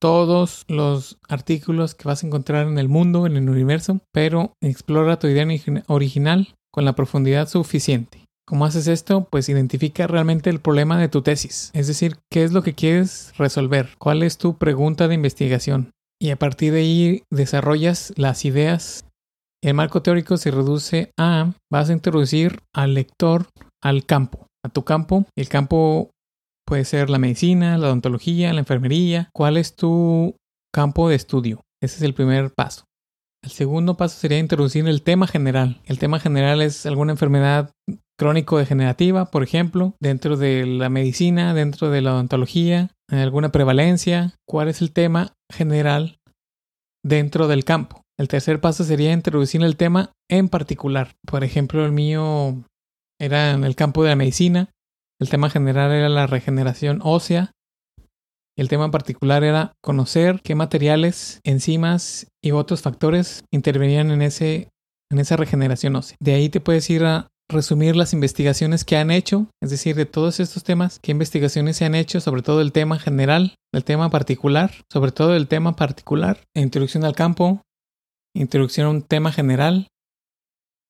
todos 0.00 0.64
los 0.68 1.18
artículos 1.28 1.94
que 1.94 2.08
vas 2.08 2.22
a 2.22 2.26
encontrar 2.26 2.66
en 2.66 2.78
el 2.78 2.88
mundo, 2.88 3.26
en 3.26 3.36
el 3.36 3.48
universo, 3.48 4.00
pero 4.12 4.52
explora 4.62 5.18
tu 5.18 5.26
idea 5.26 5.46
original 5.86 6.54
con 6.72 6.84
la 6.84 6.94
profundidad 6.94 7.48
suficiente. 7.48 8.24
¿Cómo 8.46 8.64
haces 8.64 8.86
esto? 8.86 9.26
Pues 9.30 9.48
identifica 9.48 10.06
realmente 10.06 10.48
el 10.48 10.60
problema 10.60 10.98
de 10.98 11.08
tu 11.08 11.20
tesis, 11.20 11.70
es 11.74 11.86
decir, 11.86 12.16
qué 12.32 12.44
es 12.44 12.52
lo 12.52 12.62
que 12.62 12.74
quieres 12.74 13.32
resolver, 13.36 13.90
cuál 13.98 14.22
es 14.22 14.38
tu 14.38 14.56
pregunta 14.56 15.06
de 15.06 15.14
investigación. 15.14 15.90
Y 16.20 16.30
a 16.30 16.36
partir 16.36 16.72
de 16.72 16.80
ahí 16.80 17.22
desarrollas 17.30 18.12
las 18.16 18.44
ideas. 18.44 19.04
El 19.62 19.74
marco 19.74 20.02
teórico 20.02 20.36
se 20.36 20.50
reduce 20.50 21.10
a, 21.18 21.52
vas 21.70 21.90
a 21.90 21.92
introducir 21.92 22.60
al 22.74 22.94
lector 22.94 23.48
al 23.82 24.04
campo, 24.06 24.46
a 24.64 24.68
tu 24.68 24.82
campo. 24.82 25.26
El 25.36 25.48
campo 25.48 26.10
puede 26.68 26.84
ser 26.84 27.08
la 27.08 27.18
medicina, 27.18 27.78
la 27.78 27.86
odontología, 27.86 28.52
la 28.52 28.60
enfermería. 28.60 29.30
¿Cuál 29.32 29.56
es 29.56 29.74
tu 29.74 30.36
campo 30.72 31.08
de 31.08 31.16
estudio? 31.16 31.62
Ese 31.82 31.96
es 31.96 32.02
el 32.02 32.12
primer 32.12 32.52
paso. 32.52 32.84
El 33.42 33.50
segundo 33.50 33.96
paso 33.96 34.18
sería 34.18 34.38
introducir 34.38 34.86
el 34.86 35.02
tema 35.02 35.26
general. 35.26 35.80
El 35.86 35.98
tema 35.98 36.20
general 36.20 36.60
es 36.60 36.84
alguna 36.84 37.12
enfermedad 37.12 37.70
crónico-degenerativa, 38.18 39.30
por 39.30 39.42
ejemplo, 39.42 39.94
dentro 39.98 40.36
de 40.36 40.66
la 40.66 40.90
medicina, 40.90 41.54
dentro 41.54 41.88
de 41.88 42.02
la 42.02 42.12
odontología, 42.12 42.90
alguna 43.08 43.50
prevalencia. 43.50 44.34
¿Cuál 44.46 44.68
es 44.68 44.82
el 44.82 44.92
tema 44.92 45.32
general 45.50 46.18
dentro 47.02 47.48
del 47.48 47.64
campo? 47.64 48.02
El 48.18 48.28
tercer 48.28 48.60
paso 48.60 48.84
sería 48.84 49.12
introducir 49.12 49.62
el 49.62 49.76
tema 49.76 50.12
en 50.28 50.50
particular. 50.50 51.14
Por 51.24 51.44
ejemplo, 51.44 51.86
el 51.86 51.92
mío 51.92 52.62
era 53.18 53.52
en 53.52 53.64
el 53.64 53.74
campo 53.74 54.02
de 54.02 54.10
la 54.10 54.16
medicina. 54.16 54.68
El 55.20 55.28
tema 55.30 55.50
general 55.50 55.90
era 55.92 56.08
la 56.08 56.26
regeneración 56.26 57.00
ósea. 57.02 57.52
El 58.56 58.68
tema 58.68 58.90
particular 58.90 59.44
era 59.44 59.72
conocer 59.82 60.40
qué 60.42 60.54
materiales, 60.54 61.40
enzimas 61.44 62.28
y 62.42 62.52
otros 62.52 62.82
factores 62.82 63.44
intervenían 63.52 64.10
en, 64.10 64.22
ese, 64.22 64.68
en 65.10 65.18
esa 65.18 65.36
regeneración 65.36 65.96
ósea. 65.96 66.16
De 66.20 66.34
ahí 66.34 66.48
te 66.48 66.60
puedes 66.60 66.88
ir 66.90 67.04
a 67.04 67.28
resumir 67.50 67.96
las 67.96 68.12
investigaciones 68.12 68.84
que 68.84 68.96
han 68.96 69.10
hecho, 69.10 69.46
es 69.62 69.70
decir, 69.70 69.96
de 69.96 70.06
todos 70.06 70.38
estos 70.38 70.64
temas, 70.64 70.98
qué 71.00 71.12
investigaciones 71.12 71.78
se 71.78 71.84
han 71.84 71.94
hecho 71.94 72.20
sobre 72.20 72.42
todo 72.42 72.60
el 72.60 72.72
tema 72.72 72.98
general, 72.98 73.54
el 73.72 73.84
tema 73.84 74.10
particular, 74.10 74.72
sobre 74.92 75.12
todo 75.12 75.34
el 75.34 75.48
tema 75.48 75.74
particular, 75.74 76.40
introducción 76.54 77.04
al 77.04 77.14
campo, 77.14 77.62
introducción 78.34 78.86
a 78.86 78.90
un 78.90 79.02
tema 79.02 79.32
general, 79.32 79.88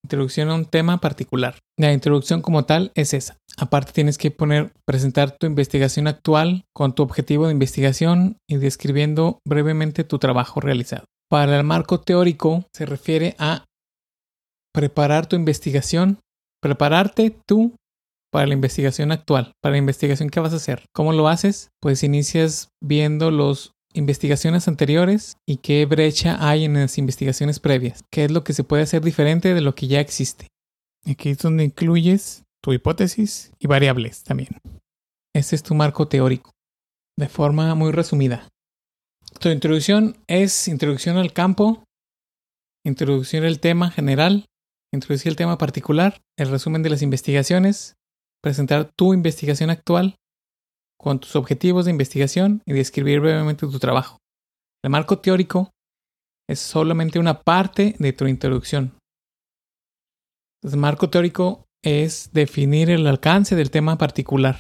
Introducción 0.08 0.48
a 0.48 0.54
un 0.54 0.64
tema 0.64 1.02
particular. 1.02 1.58
La 1.78 1.92
introducción 1.92 2.40
como 2.40 2.64
tal 2.64 2.92
es 2.94 3.12
esa. 3.12 3.36
Aparte 3.58 3.92
tienes 3.92 4.16
que 4.16 4.30
poner, 4.30 4.72
presentar 4.86 5.32
tu 5.32 5.46
investigación 5.46 6.06
actual 6.06 6.64
con 6.74 6.94
tu 6.94 7.02
objetivo 7.02 7.44
de 7.44 7.52
investigación 7.52 8.38
y 8.48 8.56
describiendo 8.56 9.40
brevemente 9.46 10.04
tu 10.04 10.18
trabajo 10.18 10.62
realizado. 10.62 11.04
Para 11.28 11.58
el 11.58 11.62
marco 11.62 12.00
teórico 12.00 12.64
se 12.74 12.86
refiere 12.86 13.36
a 13.38 13.66
preparar 14.72 15.26
tu 15.26 15.36
investigación, 15.36 16.20
prepararte 16.62 17.36
tú 17.46 17.76
para 18.32 18.46
la 18.46 18.54
investigación 18.54 19.12
actual, 19.12 19.52
para 19.62 19.72
la 19.72 19.78
investigación 19.78 20.30
que 20.30 20.40
vas 20.40 20.54
a 20.54 20.56
hacer. 20.56 20.86
¿Cómo 20.94 21.12
lo 21.12 21.28
haces? 21.28 21.68
Pues 21.82 22.02
inicias 22.02 22.70
viendo 22.82 23.30
los 23.30 23.72
investigaciones 23.98 24.68
anteriores 24.68 25.36
y 25.46 25.58
qué 25.58 25.84
brecha 25.84 26.36
hay 26.40 26.64
en 26.64 26.74
las 26.74 26.98
investigaciones 26.98 27.60
previas, 27.60 28.04
qué 28.10 28.24
es 28.24 28.30
lo 28.30 28.44
que 28.44 28.52
se 28.52 28.64
puede 28.64 28.84
hacer 28.84 29.02
diferente 29.02 29.54
de 29.54 29.60
lo 29.60 29.74
que 29.74 29.88
ya 29.88 30.00
existe. 30.00 30.46
Aquí 31.04 31.30
es 31.30 31.38
donde 31.38 31.64
incluyes 31.64 32.44
tu 32.62 32.72
hipótesis 32.72 33.52
y 33.58 33.66
variables 33.66 34.22
también. 34.22 34.48
Este 35.34 35.56
es 35.56 35.62
tu 35.62 35.74
marco 35.74 36.08
teórico, 36.08 36.52
de 37.16 37.28
forma 37.28 37.74
muy 37.74 37.92
resumida. 37.92 38.48
Tu 39.40 39.48
introducción 39.50 40.16
es 40.26 40.68
introducción 40.68 41.16
al 41.16 41.32
campo, 41.32 41.84
introducción 42.84 43.44
al 43.44 43.60
tema 43.60 43.90
general, 43.90 44.46
introducir 44.92 45.30
el 45.30 45.36
tema 45.36 45.58
particular, 45.58 46.20
el 46.38 46.50
resumen 46.50 46.82
de 46.82 46.90
las 46.90 47.02
investigaciones, 47.02 47.94
presentar 48.42 48.90
tu 48.96 49.12
investigación 49.12 49.70
actual, 49.70 50.16
con 50.98 51.20
tus 51.20 51.36
objetivos 51.36 51.84
de 51.84 51.92
investigación 51.92 52.62
y 52.66 52.72
describir 52.72 53.20
brevemente 53.20 53.66
tu 53.66 53.78
trabajo. 53.78 54.18
El 54.84 54.90
marco 54.90 55.18
teórico 55.18 55.70
es 56.48 56.58
solamente 56.60 57.18
una 57.18 57.42
parte 57.42 57.94
de 57.98 58.12
tu 58.12 58.26
introducción. 58.26 58.98
El 60.62 60.76
marco 60.76 61.08
teórico 61.08 61.66
es 61.84 62.32
definir 62.32 62.90
el 62.90 63.06
alcance 63.06 63.54
del 63.54 63.70
tema 63.70 63.96
particular. 63.96 64.58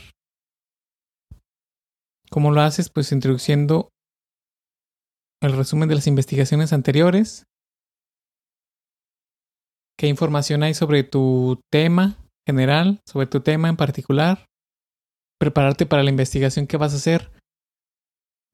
¿Cómo 2.30 2.52
lo 2.52 2.60
haces? 2.60 2.90
Pues 2.90 3.10
introduciendo 3.10 3.88
el 5.42 5.56
resumen 5.56 5.88
de 5.88 5.94
las 5.94 6.06
investigaciones 6.06 6.72
anteriores. 6.72 7.44
¿Qué 9.98 10.06
información 10.06 10.62
hay 10.62 10.74
sobre 10.74 11.02
tu 11.02 11.60
tema 11.72 12.16
general, 12.46 13.00
sobre 13.06 13.26
tu 13.26 13.40
tema 13.40 13.68
en 13.68 13.76
particular? 13.76 14.46
Prepararte 15.40 15.86
para 15.86 16.02
la 16.02 16.10
investigación 16.10 16.66
que 16.66 16.76
vas 16.76 16.92
a 16.92 16.96
hacer, 16.96 17.30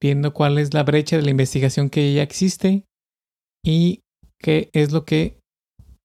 viendo 0.01 0.33
cuál 0.33 0.57
es 0.57 0.73
la 0.73 0.83
brecha 0.83 1.17
de 1.17 1.23
la 1.23 1.31
investigación 1.31 1.89
que 1.89 2.13
ya 2.13 2.23
existe 2.23 2.83
y 3.65 4.01
qué 4.39 4.69
es 4.73 4.91
lo 4.91 5.05
que 5.05 5.39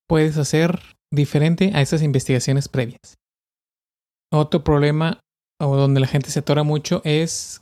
puedes 0.08 0.36
hacer 0.38 0.80
diferente 1.12 1.72
a 1.74 1.82
esas 1.82 2.02
investigaciones 2.02 2.68
previas. 2.68 3.16
Otro 4.32 4.64
problema 4.64 5.20
o 5.60 5.76
donde 5.76 6.00
la 6.00 6.06
gente 6.06 6.30
se 6.30 6.38
atora 6.38 6.62
mucho 6.62 7.02
es 7.04 7.60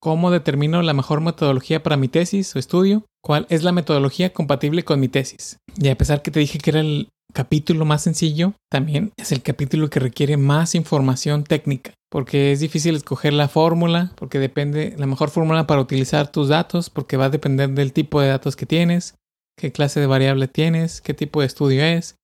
cómo 0.00 0.30
determino 0.30 0.82
la 0.82 0.92
mejor 0.92 1.20
metodología 1.20 1.82
para 1.82 1.96
mi 1.96 2.08
tesis 2.08 2.54
o 2.54 2.58
estudio, 2.58 3.06
cuál 3.22 3.46
es 3.48 3.64
la 3.64 3.72
metodología 3.72 4.32
compatible 4.32 4.84
con 4.84 5.00
mi 5.00 5.08
tesis. 5.08 5.56
Y 5.76 5.88
a 5.88 5.96
pesar 5.96 6.22
que 6.22 6.30
te 6.30 6.40
dije 6.40 6.58
que 6.58 6.70
era 6.70 6.80
el 6.80 7.08
capítulo 7.34 7.84
más 7.84 8.02
sencillo 8.02 8.54
también 8.70 9.12
es 9.18 9.32
el 9.32 9.42
capítulo 9.42 9.90
que 9.90 10.00
requiere 10.00 10.38
más 10.38 10.74
información 10.74 11.44
técnica, 11.44 11.92
porque 12.10 12.52
es 12.52 12.60
difícil 12.60 12.94
escoger 12.94 13.34
la 13.34 13.48
fórmula, 13.48 14.12
porque 14.16 14.38
depende 14.38 14.94
la 14.96 15.06
mejor 15.06 15.28
fórmula 15.28 15.66
para 15.66 15.82
utilizar 15.82 16.32
tus 16.32 16.48
datos, 16.48 16.88
porque 16.88 17.18
va 17.18 17.26
a 17.26 17.30
depender 17.30 17.70
del 17.70 17.92
tipo 17.92 18.20
de 18.20 18.28
datos 18.28 18.56
que 18.56 18.64
tienes, 18.64 19.16
qué 19.58 19.72
clase 19.72 20.00
de 20.00 20.06
variable 20.06 20.48
tienes, 20.48 21.02
qué 21.02 21.12
tipo 21.12 21.40
de 21.40 21.46
estudio 21.46 21.84
es, 21.84 22.16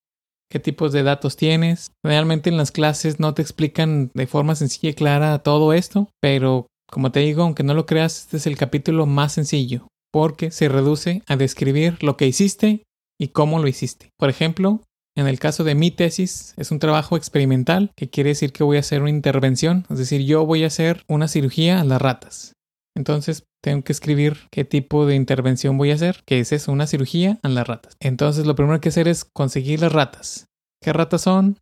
qué 0.50 0.60
tipos 0.60 0.92
de 0.92 1.02
datos 1.02 1.36
tienes. 1.36 1.90
Realmente 2.04 2.48
en 2.48 2.56
las 2.56 2.70
clases 2.70 3.20
no 3.20 3.34
te 3.34 3.42
explican 3.42 4.10
de 4.14 4.26
forma 4.26 4.54
sencilla 4.54 4.90
y 4.90 4.94
clara 4.94 5.40
todo 5.40 5.72
esto, 5.72 6.08
pero 6.22 6.66
como 6.90 7.12
te 7.12 7.20
digo, 7.20 7.42
aunque 7.42 7.64
no 7.64 7.74
lo 7.74 7.84
creas, 7.84 8.22
este 8.22 8.36
es 8.38 8.46
el 8.46 8.56
capítulo 8.56 9.06
más 9.06 9.32
sencillo, 9.32 9.88
porque 10.12 10.50
se 10.50 10.68
reduce 10.68 11.22
a 11.26 11.36
describir 11.36 12.02
lo 12.02 12.16
que 12.16 12.26
hiciste 12.26 12.84
y 13.18 13.28
cómo 13.28 13.58
lo 13.58 13.68
hiciste. 13.68 14.10
Por 14.18 14.30
ejemplo, 14.30 14.80
en 15.16 15.26
el 15.26 15.38
caso 15.38 15.64
de 15.64 15.74
mi 15.74 15.90
tesis, 15.90 16.54
es 16.56 16.70
un 16.70 16.78
trabajo 16.78 17.16
experimental, 17.16 17.92
que 17.96 18.10
quiere 18.10 18.30
decir 18.30 18.52
que 18.52 18.64
voy 18.64 18.76
a 18.76 18.80
hacer 18.80 19.02
una 19.02 19.10
intervención, 19.10 19.86
es 19.90 19.98
decir, 19.98 20.22
yo 20.22 20.46
voy 20.46 20.64
a 20.64 20.68
hacer 20.68 21.04
una 21.08 21.28
cirugía 21.28 21.80
a 21.80 21.84
las 21.84 22.00
ratas. 22.00 22.54
Entonces 22.96 23.44
tengo 23.62 23.82
que 23.82 23.92
escribir 23.92 24.48
qué 24.50 24.64
tipo 24.64 25.06
de 25.06 25.14
intervención 25.14 25.78
voy 25.78 25.90
a 25.90 25.94
hacer, 25.94 26.22
que 26.26 26.40
es 26.40 26.52
eso, 26.52 26.72
una 26.72 26.86
cirugía 26.86 27.38
a 27.42 27.48
las 27.48 27.66
ratas. 27.66 27.96
Entonces 28.00 28.46
lo 28.46 28.54
primero 28.54 28.80
que 28.80 28.88
hacer 28.88 29.08
es 29.08 29.24
conseguir 29.24 29.80
las 29.80 29.92
ratas. 29.92 30.46
¿Qué 30.82 30.92
ratas 30.92 31.22
son? 31.22 31.58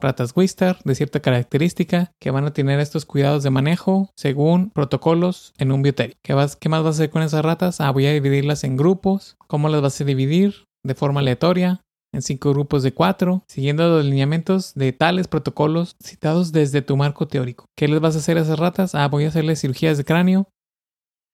Ratas 0.00 0.32
Wistar 0.36 0.78
de 0.84 0.94
cierta 0.94 1.20
característica 1.20 2.12
que 2.20 2.30
van 2.30 2.46
a 2.46 2.52
tener 2.52 2.78
estos 2.78 3.04
cuidados 3.04 3.42
de 3.42 3.50
manejo 3.50 4.10
según 4.16 4.70
protocolos 4.70 5.52
en 5.58 5.72
un 5.72 5.82
biotério. 5.82 6.16
¿Qué, 6.22 6.34
¿Qué 6.60 6.68
más 6.68 6.84
vas 6.84 6.94
a 6.94 6.98
hacer 6.98 7.10
con 7.10 7.22
esas 7.22 7.44
ratas? 7.44 7.80
Ah, 7.80 7.90
voy 7.90 8.06
a 8.06 8.12
dividirlas 8.12 8.62
en 8.62 8.76
grupos. 8.76 9.36
¿Cómo 9.48 9.68
las 9.68 9.82
vas 9.82 10.00
a 10.00 10.04
dividir? 10.04 10.64
De 10.82 10.94
forma 10.94 11.20
aleatoria 11.20 11.82
en 12.12 12.22
cinco 12.22 12.50
grupos 12.50 12.82
de 12.82 12.92
cuatro, 12.92 13.44
siguiendo 13.48 13.88
los 13.88 14.04
lineamientos 14.04 14.74
de 14.74 14.92
tales 14.92 15.28
protocolos 15.28 15.96
citados 16.02 16.52
desde 16.52 16.82
tu 16.82 16.96
marco 16.96 17.28
teórico. 17.28 17.66
¿Qué 17.76 17.88
les 17.88 18.00
vas 18.00 18.16
a 18.16 18.18
hacer 18.18 18.38
a 18.38 18.42
esas 18.42 18.58
ratas? 18.58 18.94
Ah, 18.94 19.08
voy 19.08 19.24
a 19.24 19.28
hacerles 19.28 19.60
cirugías 19.60 19.96
de 19.98 20.04
cráneo 20.04 20.48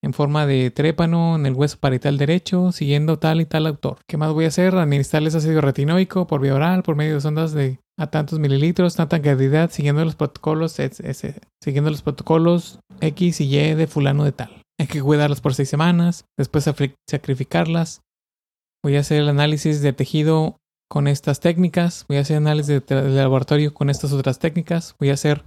en 0.03 0.13
forma 0.13 0.45
de 0.45 0.69
trépano 0.71 1.35
en 1.35 1.45
el 1.45 1.53
hueso 1.53 1.77
parietal 1.79 2.17
derecho, 2.17 2.71
siguiendo 2.71 3.17
tal 3.17 3.41
y 3.41 3.45
tal 3.45 3.65
autor. 3.65 3.97
¿Qué 4.07 4.17
más 4.17 4.31
voy 4.31 4.45
a 4.45 4.49
hacer? 4.49 4.75
Administrarles 4.75 5.35
ácido 5.35 5.59
retinoico 5.61 6.27
por 6.27 6.41
vía 6.41 6.53
oral, 6.53 6.83
por 6.83 6.95
medio 6.95 7.15
de 7.15 7.21
sondas 7.21 7.53
de 7.53 7.79
a 7.99 8.07
tantos 8.07 8.37
mililitros, 8.37 8.95
tanta 8.95 9.21
cantidad, 9.21 9.71
siguiendo 9.71 10.05
los 10.05 10.15
protocolos, 10.15 10.77
siguiendo 11.63 11.89
los 11.89 12.03
protocolos 12.03 12.79
X 13.01 13.41
y 13.41 13.57
Y 13.57 13.73
de 13.73 13.87
fulano 13.87 14.23
de 14.23 14.33
tal. 14.33 14.61
Hay 14.79 14.85
que 14.85 15.01
cuidarlas 15.01 15.41
por 15.41 15.55
seis 15.55 15.69
semanas, 15.69 16.25
después 16.37 16.69
sacrificarlas. 17.09 18.01
Voy 18.83 18.97
a 18.97 18.99
hacer 18.99 19.21
el 19.21 19.29
análisis 19.29 19.81
de 19.81 19.93
tejido 19.93 20.57
con 20.89 21.07
estas 21.07 21.39
técnicas, 21.39 22.05
voy 22.07 22.17
a 22.17 22.21
hacer 22.21 22.37
análisis 22.37 22.85
de, 22.85 23.09
laboratorio 23.09 23.73
con 23.73 23.89
estas 23.89 24.13
otras 24.13 24.39
técnicas, 24.39 24.95
voy 24.99 25.09
a 25.09 25.13
hacer 25.13 25.43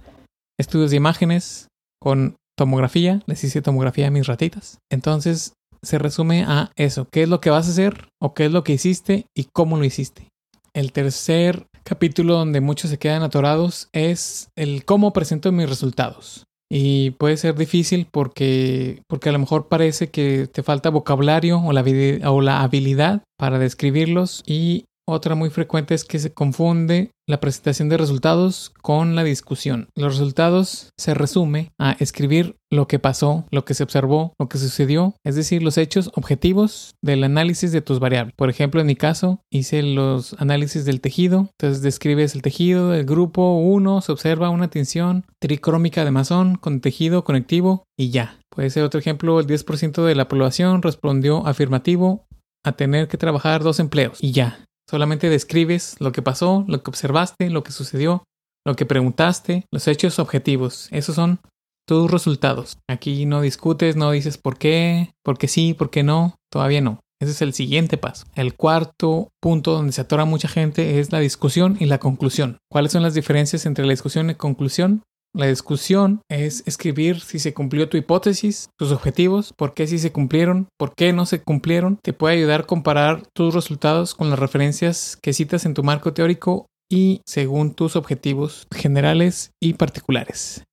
estudios 0.59 0.91
de 0.91 0.97
imágenes 0.97 1.67
con 1.99 2.35
tomografía, 2.57 3.21
les 3.25 3.43
hice 3.43 3.61
tomografía 3.61 4.07
a 4.07 4.11
mis 4.11 4.27
ratitas. 4.27 4.77
Entonces 4.91 5.53
se 5.81 5.97
resume 5.97 6.43
a 6.43 6.71
eso, 6.75 7.07
qué 7.11 7.23
es 7.23 7.29
lo 7.29 7.41
que 7.41 7.49
vas 7.49 7.67
a 7.67 7.71
hacer 7.71 8.09
o 8.21 8.33
qué 8.33 8.45
es 8.45 8.51
lo 8.51 8.63
que 8.63 8.73
hiciste 8.73 9.25
y 9.35 9.45
cómo 9.51 9.77
lo 9.77 9.85
hiciste. 9.85 10.27
El 10.73 10.91
tercer 10.91 11.65
capítulo 11.83 12.35
donde 12.35 12.61
muchos 12.61 12.91
se 12.91 12.99
quedan 12.99 13.23
atorados 13.23 13.89
es 13.93 14.49
el 14.55 14.85
cómo 14.85 15.11
presento 15.11 15.51
mis 15.51 15.69
resultados. 15.69 16.45
Y 16.73 17.11
puede 17.11 17.35
ser 17.35 17.55
difícil 17.55 18.07
porque, 18.09 19.01
porque 19.09 19.27
a 19.27 19.31
lo 19.33 19.39
mejor 19.39 19.67
parece 19.67 20.09
que 20.09 20.47
te 20.47 20.63
falta 20.63 20.89
vocabulario 20.89 21.59
o 21.59 21.73
la, 21.73 21.83
o 22.29 22.41
la 22.41 22.61
habilidad 22.61 23.23
para 23.37 23.59
describirlos 23.59 24.41
y 24.45 24.85
otra 25.07 25.35
muy 25.35 25.49
frecuente 25.49 25.93
es 25.93 26.05
que 26.05 26.19
se 26.19 26.33
confunde 26.33 27.11
la 27.27 27.39
presentación 27.39 27.89
de 27.89 27.97
resultados 27.97 28.71
con 28.81 29.15
la 29.15 29.23
discusión. 29.23 29.87
Los 29.95 30.17
resultados 30.17 30.89
se 30.97 31.13
resume 31.13 31.71
a 31.79 31.93
escribir 31.99 32.57
lo 32.69 32.87
que 32.87 32.99
pasó, 32.99 33.45
lo 33.51 33.63
que 33.65 33.73
se 33.73 33.83
observó, 33.83 34.33
lo 34.39 34.49
que 34.49 34.57
sucedió, 34.57 35.15
es 35.25 35.35
decir, 35.35 35.63
los 35.63 35.77
hechos 35.77 36.11
objetivos 36.15 36.95
del 37.01 37.23
análisis 37.23 37.71
de 37.71 37.81
tus 37.81 37.99
variables. 37.99 38.33
Por 38.35 38.49
ejemplo, 38.49 38.81
en 38.81 38.87
mi 38.87 38.95
caso, 38.95 39.39
hice 39.51 39.81
los 39.81 40.33
análisis 40.39 40.85
del 40.85 41.01
tejido, 41.01 41.49
entonces 41.59 41.81
describes 41.81 42.35
el 42.35 42.41
tejido 42.41 42.89
del 42.89 43.05
grupo 43.05 43.57
1, 43.57 44.01
se 44.01 44.11
observa 44.11 44.49
una 44.49 44.69
tensión 44.69 45.25
tricrómica 45.39 46.05
de 46.05 46.11
masón 46.11 46.55
con 46.55 46.81
tejido 46.81 47.23
conectivo 47.23 47.83
y 47.97 48.09
ya. 48.09 48.39
Puede 48.49 48.69
ser 48.69 48.83
otro 48.83 48.99
ejemplo, 48.99 49.39
el 49.39 49.47
10% 49.47 50.03
de 50.03 50.15
la 50.15 50.27
población 50.27 50.81
respondió 50.81 51.47
afirmativo 51.47 52.25
a 52.65 52.73
tener 52.73 53.07
que 53.07 53.17
trabajar 53.17 53.63
dos 53.63 53.79
empleos 53.79 54.17
y 54.21 54.31
ya. 54.33 54.65
Solamente 54.91 55.29
describes 55.29 55.95
lo 55.99 56.11
que 56.11 56.21
pasó, 56.21 56.65
lo 56.67 56.83
que 56.83 56.91
observaste, 56.91 57.49
lo 57.49 57.63
que 57.63 57.71
sucedió, 57.71 58.25
lo 58.67 58.75
que 58.75 58.85
preguntaste, 58.85 59.63
los 59.71 59.87
hechos 59.87 60.19
objetivos. 60.19 60.89
Esos 60.91 61.15
son 61.15 61.39
tus 61.87 62.11
resultados. 62.11 62.77
Aquí 62.89 63.25
no 63.25 63.39
discutes, 63.39 63.95
no 63.95 64.11
dices 64.11 64.37
por 64.37 64.57
qué, 64.57 65.13
por 65.23 65.37
qué 65.37 65.47
sí, 65.47 65.73
por 65.73 65.91
qué 65.91 66.03
no. 66.03 66.35
Todavía 66.51 66.81
no. 66.81 66.99
Ese 67.21 67.31
es 67.31 67.41
el 67.41 67.53
siguiente 67.53 67.95
paso. 67.95 68.25
El 68.35 68.53
cuarto 68.55 69.29
punto 69.41 69.71
donde 69.71 69.93
se 69.93 70.01
atora 70.01 70.25
mucha 70.25 70.49
gente 70.49 70.99
es 70.99 71.13
la 71.13 71.19
discusión 71.19 71.77
y 71.79 71.85
la 71.85 71.99
conclusión. 71.99 72.57
¿Cuáles 72.69 72.91
son 72.91 73.01
las 73.01 73.13
diferencias 73.13 73.65
entre 73.65 73.85
la 73.85 73.91
discusión 73.91 74.29
y 74.29 74.35
conclusión? 74.35 75.03
La 75.33 75.45
discusión 75.45 76.21
es 76.29 76.61
escribir 76.65 77.21
si 77.21 77.39
se 77.39 77.53
cumplió 77.53 77.87
tu 77.87 77.95
hipótesis, 77.95 78.69
tus 78.77 78.91
objetivos, 78.91 79.53
por 79.53 79.73
qué 79.73 79.87
sí 79.87 79.97
se 79.97 80.11
cumplieron, 80.11 80.67
por 80.77 80.93
qué 80.93 81.13
no 81.13 81.25
se 81.25 81.41
cumplieron. 81.41 81.97
Te 82.03 82.11
puede 82.11 82.35
ayudar 82.35 82.61
a 82.61 82.67
comparar 82.67 83.23
tus 83.33 83.53
resultados 83.53 84.13
con 84.13 84.29
las 84.29 84.39
referencias 84.39 85.17
que 85.21 85.31
citas 85.31 85.65
en 85.65 85.73
tu 85.73 85.83
marco 85.83 86.13
teórico 86.13 86.65
y 86.91 87.21
según 87.25 87.73
tus 87.73 87.95
objetivos 87.95 88.67
generales 88.75 89.51
y 89.61 89.75
particulares. 89.75 90.65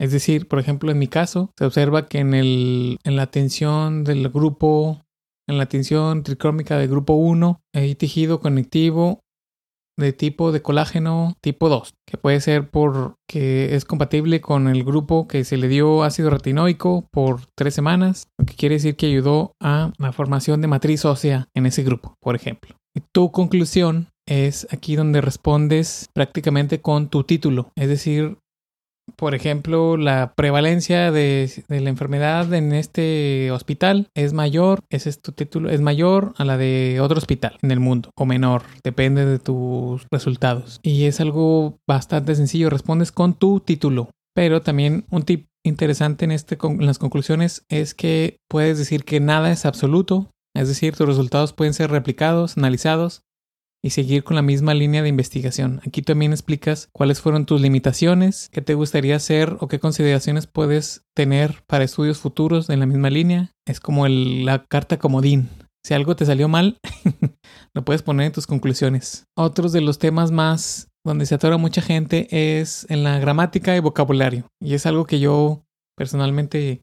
Es 0.00 0.12
decir, 0.12 0.48
por 0.48 0.58
ejemplo, 0.58 0.90
en 0.90 0.98
mi 0.98 1.08
caso, 1.08 1.50
se 1.58 1.66
observa 1.66 2.08
que 2.08 2.20
en, 2.20 2.32
el, 2.32 2.96
en 3.04 3.16
la 3.16 3.26
tensión 3.26 4.02
del 4.02 4.30
grupo, 4.30 5.02
en 5.46 5.58
la 5.58 5.66
tensión 5.66 6.22
tricrómica 6.22 6.78
del 6.78 6.88
grupo 6.88 7.12
1, 7.12 7.60
hay 7.74 7.94
tejido 7.96 8.40
conectivo 8.40 9.20
de 9.98 10.14
tipo 10.14 10.52
de 10.52 10.62
colágeno 10.62 11.34
tipo 11.42 11.68
2, 11.68 11.92
que 12.10 12.18
puede 12.18 12.40
ser 12.40 12.68
porque 12.68 13.74
es 13.74 13.84
compatible 13.84 14.40
con 14.40 14.66
el 14.66 14.82
grupo 14.82 15.28
que 15.28 15.44
se 15.44 15.56
le 15.56 15.68
dio 15.68 16.02
ácido 16.02 16.28
retinoico 16.28 17.06
por 17.12 17.42
tres 17.56 17.72
semanas, 17.72 18.26
lo 18.36 18.46
que 18.46 18.54
quiere 18.54 18.74
decir 18.74 18.96
que 18.96 19.06
ayudó 19.06 19.52
a 19.62 19.92
la 19.98 20.12
formación 20.12 20.60
de 20.60 20.66
matriz 20.66 21.04
ósea 21.04 21.48
en 21.54 21.66
ese 21.66 21.84
grupo, 21.84 22.14
por 22.20 22.34
ejemplo. 22.34 22.74
Y 22.96 23.02
tu 23.12 23.30
conclusión 23.30 24.08
es 24.26 24.66
aquí 24.72 24.96
donde 24.96 25.20
respondes 25.20 26.08
prácticamente 26.12 26.80
con 26.80 27.08
tu 27.08 27.22
título, 27.22 27.70
es 27.76 27.88
decir, 27.88 28.38
por 29.16 29.34
ejemplo, 29.34 29.96
la 29.96 30.34
prevalencia 30.34 31.10
de, 31.10 31.50
la 31.68 31.90
enfermedad 31.90 32.52
en 32.54 32.72
este 32.72 33.50
hospital 33.50 34.08
es 34.14 34.32
mayor, 34.32 34.80
ese 34.90 35.10
es 35.10 35.20
tu 35.20 35.32
título, 35.32 35.70
es 35.70 35.80
mayor 35.80 36.32
a 36.36 36.44
la 36.44 36.56
de 36.56 36.98
otro 37.00 37.18
hospital 37.18 37.58
en 37.62 37.70
el 37.70 37.80
mundo 37.80 38.10
o 38.16 38.26
menor, 38.26 38.62
depende 38.84 39.26
de 39.26 39.38
tus 39.38 40.06
resultados. 40.10 40.80
Y 40.82 41.04
es 41.04 41.20
algo 41.20 41.78
bastante 41.86 42.34
sencillo, 42.34 42.70
respondes 42.70 43.12
con 43.12 43.34
tu 43.34 43.60
título. 43.60 44.10
Pero 44.34 44.62
también 44.62 45.04
un 45.10 45.24
tip 45.24 45.46
interesante 45.64 46.24
en, 46.24 46.30
este, 46.30 46.56
en 46.62 46.86
las 46.86 46.98
conclusiones 46.98 47.64
es 47.68 47.94
que 47.94 48.38
puedes 48.48 48.78
decir 48.78 49.04
que 49.04 49.20
nada 49.20 49.50
es 49.50 49.66
absoluto, 49.66 50.30
es 50.54 50.68
decir, 50.68 50.96
tus 50.96 51.06
resultados 51.06 51.52
pueden 51.52 51.74
ser 51.74 51.90
replicados, 51.90 52.56
analizados 52.56 53.22
y 53.82 53.90
seguir 53.90 54.24
con 54.24 54.36
la 54.36 54.42
misma 54.42 54.74
línea 54.74 55.02
de 55.02 55.08
investigación. 55.08 55.80
Aquí 55.86 56.02
también 56.02 56.32
explicas 56.32 56.88
cuáles 56.92 57.20
fueron 57.20 57.46
tus 57.46 57.60
limitaciones, 57.60 58.48
qué 58.52 58.60
te 58.60 58.74
gustaría 58.74 59.16
hacer 59.16 59.56
o 59.60 59.68
qué 59.68 59.78
consideraciones 59.78 60.46
puedes 60.46 61.02
tener 61.14 61.62
para 61.66 61.84
estudios 61.84 62.18
futuros 62.18 62.68
en 62.68 62.80
la 62.80 62.86
misma 62.86 63.10
línea. 63.10 63.52
Es 63.66 63.80
como 63.80 64.06
la 64.08 64.64
carta 64.64 64.98
comodín. 64.98 65.48
Si 65.84 65.94
algo 65.94 66.14
te 66.14 66.26
salió 66.26 66.48
mal, 66.48 66.78
lo 67.74 67.84
puedes 67.84 68.02
poner 68.02 68.26
en 68.26 68.32
tus 68.32 68.46
conclusiones. 68.46 69.24
Otros 69.36 69.72
de 69.72 69.80
los 69.80 69.98
temas 69.98 70.30
más 70.30 70.88
donde 71.04 71.24
se 71.24 71.34
atora 71.34 71.56
mucha 71.56 71.80
gente 71.80 72.28
es 72.60 72.86
en 72.90 73.02
la 73.02 73.18
gramática 73.18 73.74
y 73.76 73.80
vocabulario. 73.80 74.46
Y 74.60 74.74
es 74.74 74.84
algo 74.84 75.06
que 75.06 75.20
yo 75.20 75.62
personalmente 75.96 76.82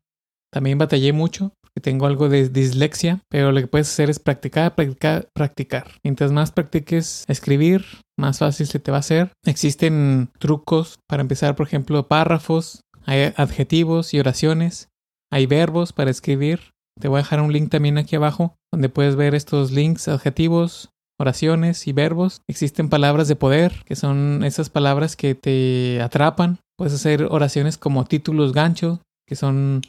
también 0.51 0.77
batallé 0.77 1.13
mucho 1.13 1.53
tengo 1.81 2.05
algo 2.05 2.29
de 2.29 2.49
dislexia, 2.49 3.19
pero 3.29 3.51
lo 3.51 3.59
que 3.59 3.67
puedes 3.67 3.89
hacer 3.89 4.09
es 4.09 4.19
practicar, 4.19 4.75
practicar, 4.75 5.27
practicar. 5.33 5.91
Mientras 6.03 6.31
más 6.31 6.51
practiques 6.51 7.23
escribir, 7.27 7.85
más 8.17 8.39
fácil 8.39 8.67
se 8.67 8.79
te 8.79 8.91
va 8.91 8.97
a 8.97 9.01
hacer. 9.01 9.31
Existen 9.45 10.29
trucos 10.39 10.99
para 11.07 11.21
empezar, 11.21 11.55
por 11.55 11.67
ejemplo, 11.67 12.07
párrafos, 12.07 12.81
hay 13.05 13.33
adjetivos 13.37 14.13
y 14.13 14.19
oraciones, 14.19 14.89
hay 15.31 15.45
verbos 15.45 15.93
para 15.93 16.11
escribir. 16.11 16.59
Te 16.99 17.07
voy 17.07 17.19
a 17.19 17.23
dejar 17.23 17.41
un 17.41 17.53
link 17.53 17.69
también 17.69 17.97
aquí 17.97 18.15
abajo 18.15 18.55
donde 18.71 18.89
puedes 18.89 19.15
ver 19.15 19.35
estos 19.35 19.71
links, 19.71 20.07
adjetivos, 20.07 20.89
oraciones 21.19 21.87
y 21.87 21.93
verbos. 21.93 22.41
Existen 22.47 22.89
palabras 22.89 23.27
de 23.27 23.35
poder, 23.35 23.83
que 23.85 23.95
son 23.95 24.43
esas 24.43 24.69
palabras 24.69 25.15
que 25.15 25.35
te 25.35 26.01
atrapan. 26.01 26.59
Puedes 26.77 26.93
hacer 26.93 27.23
oraciones 27.23 27.77
como 27.77 28.05
títulos 28.05 28.53
gancho, 28.53 29.01
que 29.27 29.35
son 29.35 29.81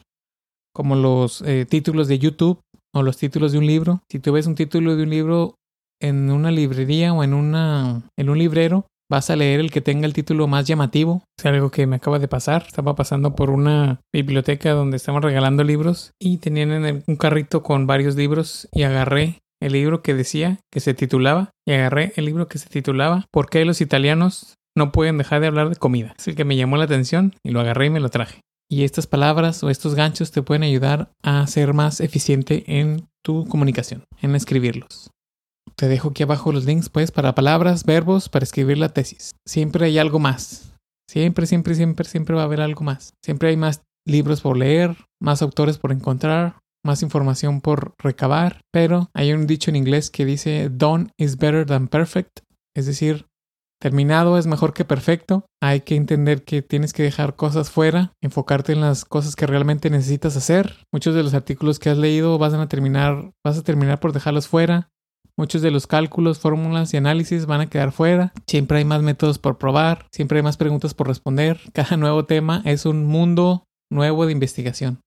como 0.78 0.94
los 0.94 1.42
eh, 1.42 1.66
títulos 1.68 2.06
de 2.06 2.20
YouTube 2.20 2.60
o 2.94 3.02
los 3.02 3.16
títulos 3.16 3.50
de 3.50 3.58
un 3.58 3.66
libro. 3.66 4.00
Si 4.08 4.20
tú 4.20 4.30
ves 4.30 4.46
un 4.46 4.54
título 4.54 4.94
de 4.94 5.02
un 5.02 5.10
libro 5.10 5.56
en 6.00 6.30
una 6.30 6.52
librería 6.52 7.12
o 7.12 7.24
en, 7.24 7.34
una, 7.34 8.02
en 8.16 8.30
un 8.30 8.38
librero, 8.38 8.86
vas 9.10 9.28
a 9.28 9.34
leer 9.34 9.58
el 9.58 9.72
que 9.72 9.80
tenga 9.80 10.06
el 10.06 10.12
título 10.12 10.46
más 10.46 10.68
llamativo. 10.68 11.24
Es 11.36 11.46
algo 11.46 11.72
que 11.72 11.88
me 11.88 11.96
acaba 11.96 12.20
de 12.20 12.28
pasar. 12.28 12.64
Estaba 12.68 12.94
pasando 12.94 13.34
por 13.34 13.50
una 13.50 13.98
biblioteca 14.14 14.70
donde 14.70 14.98
estaban 14.98 15.20
regalando 15.20 15.64
libros 15.64 16.12
y 16.20 16.36
tenían 16.36 17.02
un 17.04 17.16
carrito 17.16 17.64
con 17.64 17.88
varios 17.88 18.14
libros 18.14 18.68
y 18.72 18.84
agarré 18.84 19.40
el 19.60 19.72
libro 19.72 20.00
que 20.00 20.14
decía 20.14 20.60
que 20.70 20.78
se 20.78 20.94
titulaba 20.94 21.50
y 21.66 21.72
agarré 21.72 22.12
el 22.14 22.26
libro 22.26 22.46
que 22.46 22.58
se 22.58 22.68
titulaba 22.68 23.26
¿Por 23.32 23.50
qué 23.50 23.64
los 23.64 23.80
italianos 23.80 24.54
no 24.76 24.92
pueden 24.92 25.18
dejar 25.18 25.40
de 25.40 25.48
hablar 25.48 25.70
de 25.70 25.74
comida? 25.74 26.14
Es 26.16 26.28
el 26.28 26.36
que 26.36 26.44
me 26.44 26.54
llamó 26.54 26.76
la 26.76 26.84
atención 26.84 27.34
y 27.42 27.50
lo 27.50 27.58
agarré 27.58 27.86
y 27.86 27.90
me 27.90 27.98
lo 27.98 28.10
traje. 28.10 28.42
Y 28.70 28.85
estas 28.85 29.07
palabras 29.07 29.62
o 29.62 29.70
estos 29.70 29.94
ganchos 29.94 30.31
te 30.31 30.42
pueden 30.42 30.62
ayudar 30.62 31.11
a 31.22 31.46
ser 31.46 31.72
más 31.72 32.00
eficiente 32.00 32.64
en 32.66 33.09
tu 33.24 33.46
comunicación, 33.46 34.04
en 34.20 34.35
escribirlos. 34.35 35.11
Te 35.74 35.88
dejo 35.88 36.11
aquí 36.11 36.22
abajo 36.22 36.52
los 36.52 36.64
links, 36.64 36.88
pues, 36.88 37.11
para 37.11 37.35
palabras, 37.35 37.85
verbos, 37.85 38.28
para 38.28 38.44
escribir 38.44 38.78
la 38.78 38.90
tesis. 38.90 39.33
Siempre 39.46 39.87
hay 39.87 39.98
algo 39.98 40.18
más. 40.18 40.74
Siempre, 41.09 41.46
siempre, 41.46 41.74
siempre, 41.74 42.09
siempre 42.09 42.37
va 42.37 42.42
a 42.42 42.44
haber 42.44 42.61
algo 42.61 42.83
más. 42.83 43.14
Siempre 43.24 43.48
hay 43.48 43.57
más 43.57 43.83
libros 44.07 44.40
por 44.40 44.57
leer, 44.57 44.96
más 45.20 45.40
autores 45.40 45.78
por 45.78 45.92
encontrar, 45.92 46.59
más 46.85 47.02
información 47.02 47.61
por 47.61 47.94
recabar, 47.98 48.61
pero 48.72 49.11
hay 49.14 49.33
un 49.33 49.46
dicho 49.46 49.70
en 49.70 49.76
inglés 49.76 50.11
que 50.11 50.24
dice 50.24 50.68
done 50.70 51.11
is 51.18 51.37
better 51.37 51.66
than 51.66 51.88
perfect, 51.88 52.40
es 52.74 52.87
decir, 52.87 53.26
terminado 53.78 54.38
es 54.38 54.46
mejor 54.46 54.72
que 54.72 54.84
perfecto. 54.84 55.46
Hay 55.60 55.80
que 55.80 55.96
entender 55.96 56.44
que 56.44 56.62
tienes 56.62 56.92
que 56.92 57.02
dejar 57.02 57.36
cosas 57.36 57.70
fuera, 57.70 58.12
enfocarte 58.20 58.72
en 58.72 58.80
las 58.80 59.04
cosas 59.04 59.36
que 59.36 59.46
realmente 59.46 59.90
necesitas 59.90 60.36
hacer. 60.36 60.76
Muchos 60.92 61.14
de 61.14 61.22
los 61.22 61.34
artículos 61.34 61.78
que 61.78 61.90
has 61.90 61.98
leído 61.98 62.38
vas 62.38 62.54
a 62.54 62.68
terminar, 62.68 63.32
vas 63.44 63.58
a 63.58 63.62
terminar 63.62 64.00
por 64.00 64.12
dejarlos 64.12 64.48
fuera. 64.48 64.90
Muchos 65.36 65.62
de 65.62 65.70
los 65.70 65.86
cálculos, 65.86 66.40
fórmulas 66.40 66.92
y 66.92 66.96
análisis 66.96 67.46
van 67.46 67.60
a 67.60 67.70
quedar 67.70 67.92
fuera. 67.92 68.32
Siempre 68.48 68.78
hay 68.78 68.84
más 68.84 69.02
métodos 69.02 69.38
por 69.38 69.56
probar, 69.56 70.06
siempre 70.10 70.38
hay 70.38 70.42
más 70.42 70.56
preguntas 70.56 70.94
por 70.94 71.06
responder. 71.06 71.60
Cada 71.72 71.96
nuevo 71.96 72.24
tema 72.24 72.62
es 72.64 72.86
un 72.86 73.06
mundo 73.06 73.64
nuevo 73.90 74.26
de 74.26 74.32
investigación. 74.32 75.00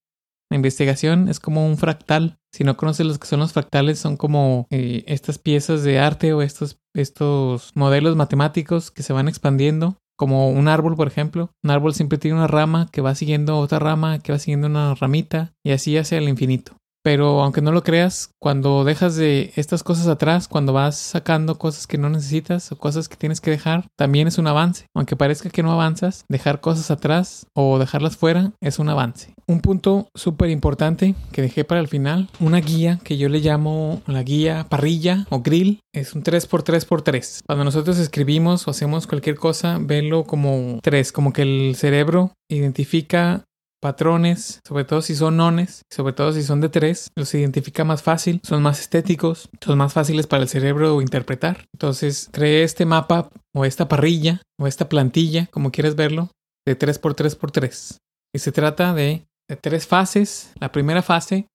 La 0.52 0.58
investigación 0.58 1.30
es 1.30 1.40
como 1.40 1.66
un 1.66 1.78
fractal. 1.78 2.38
Si 2.52 2.66
no 2.66 2.76
conoces 2.76 3.06
los 3.06 3.18
que 3.18 3.26
son 3.26 3.40
los 3.40 3.54
fractales, 3.54 4.00
son 4.00 4.18
como 4.18 4.68
eh, 4.70 5.06
estas 5.08 5.38
piezas 5.38 5.84
de 5.84 5.98
arte 5.98 6.34
o 6.34 6.42
estos, 6.42 6.78
estos 6.94 7.72
modelos 7.74 8.18
matemáticos 8.18 8.92
que 8.92 9.02
se 9.02 9.14
van 9.14 9.30
expandiendo. 9.30 9.96
Como 10.18 10.50
un 10.50 10.68
árbol, 10.68 10.98
por 10.98 11.08
ejemplo. 11.08 11.52
Un 11.64 11.72
árbol 11.72 11.94
siempre 11.94 12.18
tiene 12.18 12.36
una 12.36 12.48
rama 12.48 12.90
que 12.92 13.00
va 13.00 13.16
siguiendo 13.16 13.60
otra 13.60 13.80
rama, 13.80 14.20
que 14.20 14.34
va 14.34 14.40
siguiendo 14.40 14.68
una 14.68 14.94
ramita, 14.94 15.54
y 15.64 15.72
así 15.72 15.98
hacia 15.98 16.18
el 16.18 16.28
infinito. 16.28 16.76
Pero 17.04 17.42
aunque 17.42 17.62
no 17.62 17.72
lo 17.72 17.84
creas, 17.84 18.32
cuando 18.40 18.84
dejas 18.84 19.16
de 19.16 19.52
estas 19.56 19.84
cosas 19.84 20.08
atrás, 20.08 20.48
cuando 20.48 20.74
vas 20.74 20.98
sacando 20.98 21.58
cosas 21.58 21.88
que 21.88 21.98
no 21.98 22.10
necesitas 22.10 22.72
o 22.72 22.78
cosas 22.78 23.10
que 23.10 23.16
tienes 23.16 23.42
que 23.42 23.52
dejar, 23.52 23.86
también 23.98 24.28
es 24.28 24.38
un 24.38 24.48
avance. 24.48 24.86
Aunque 24.96 25.16
parezca 25.16 25.50
que 25.50 25.64
no 25.64 25.72
avanzas, 25.72 26.26
dejar 26.30 26.62
cosas 26.62 26.92
atrás 26.92 27.48
o 27.56 27.80
dejarlas 27.80 28.18
fuera 28.18 28.52
es 28.62 28.80
un 28.80 28.90
avance. 28.90 29.34
Un 29.48 29.62
punto 29.62 30.08
súper 30.16 30.50
importante 30.50 31.16
que 31.32 31.42
dejé 31.42 31.66
para 31.66 31.82
el 31.82 31.88
final, 31.88 32.30
una 32.40 32.60
guía 32.60 33.00
que 33.04 33.18
yo 33.18 33.30
le 33.30 33.40
llamo 33.40 34.02
la 34.06 34.24
guía 34.24 34.68
parrilla 34.70 35.26
o 35.30 35.42
grill, 35.42 35.80
es 35.94 36.14
un 36.14 36.24
3x3x3. 36.24 37.42
Cuando 37.46 37.66
nosotros 37.66 37.98
escribimos 37.98 38.68
o 38.68 38.72
hacemos 38.72 39.08
cualquier 39.08 39.36
cosa, 39.36 39.78
venlo 39.82 40.24
como 40.24 40.80
3, 40.82 41.12
como 41.12 41.34
que 41.34 41.42
el 41.42 41.76
cerebro 41.76 42.32
identifica 42.50 43.44
patrones, 43.82 44.62
sobre 44.66 44.86
todo 44.86 45.02
si 45.02 45.16
son 45.16 45.38
nones, 45.38 45.82
sobre 45.90 46.14
todo 46.14 46.32
si 46.32 46.44
son 46.44 46.62
de 46.62 46.70
tres, 46.70 47.10
los 47.16 47.34
identifica 47.34 47.84
más 47.84 48.04
fácil, 48.04 48.40
son 48.44 48.62
más 48.62 48.80
estéticos, 48.80 49.50
son 49.60 49.78
más 49.78 49.92
fáciles 49.92 50.28
para 50.28 50.44
el 50.44 50.50
cerebro 50.50 51.02
interpretar. 51.02 51.66
Entonces, 51.74 52.30
cree 52.32 52.64
este 52.64 52.86
mapa 52.86 53.30
o 53.54 53.66
esta 53.66 53.88
parrilla 53.90 54.42
o 54.60 54.68
esta 54.68 54.88
plantilla, 54.88 55.48
como 55.48 55.72
quieras 55.72 55.96
verlo, 55.96 56.30
de 56.66 56.78
3x3x3. 56.78 57.98
Y 58.34 58.40
se 58.40 58.52
trata 58.52 58.94
de, 58.94 59.26
de 59.50 59.56
tres 59.58 59.88
fases. 59.88 60.54
La 60.60 60.72
primera 60.72 61.02
fase 61.02 61.48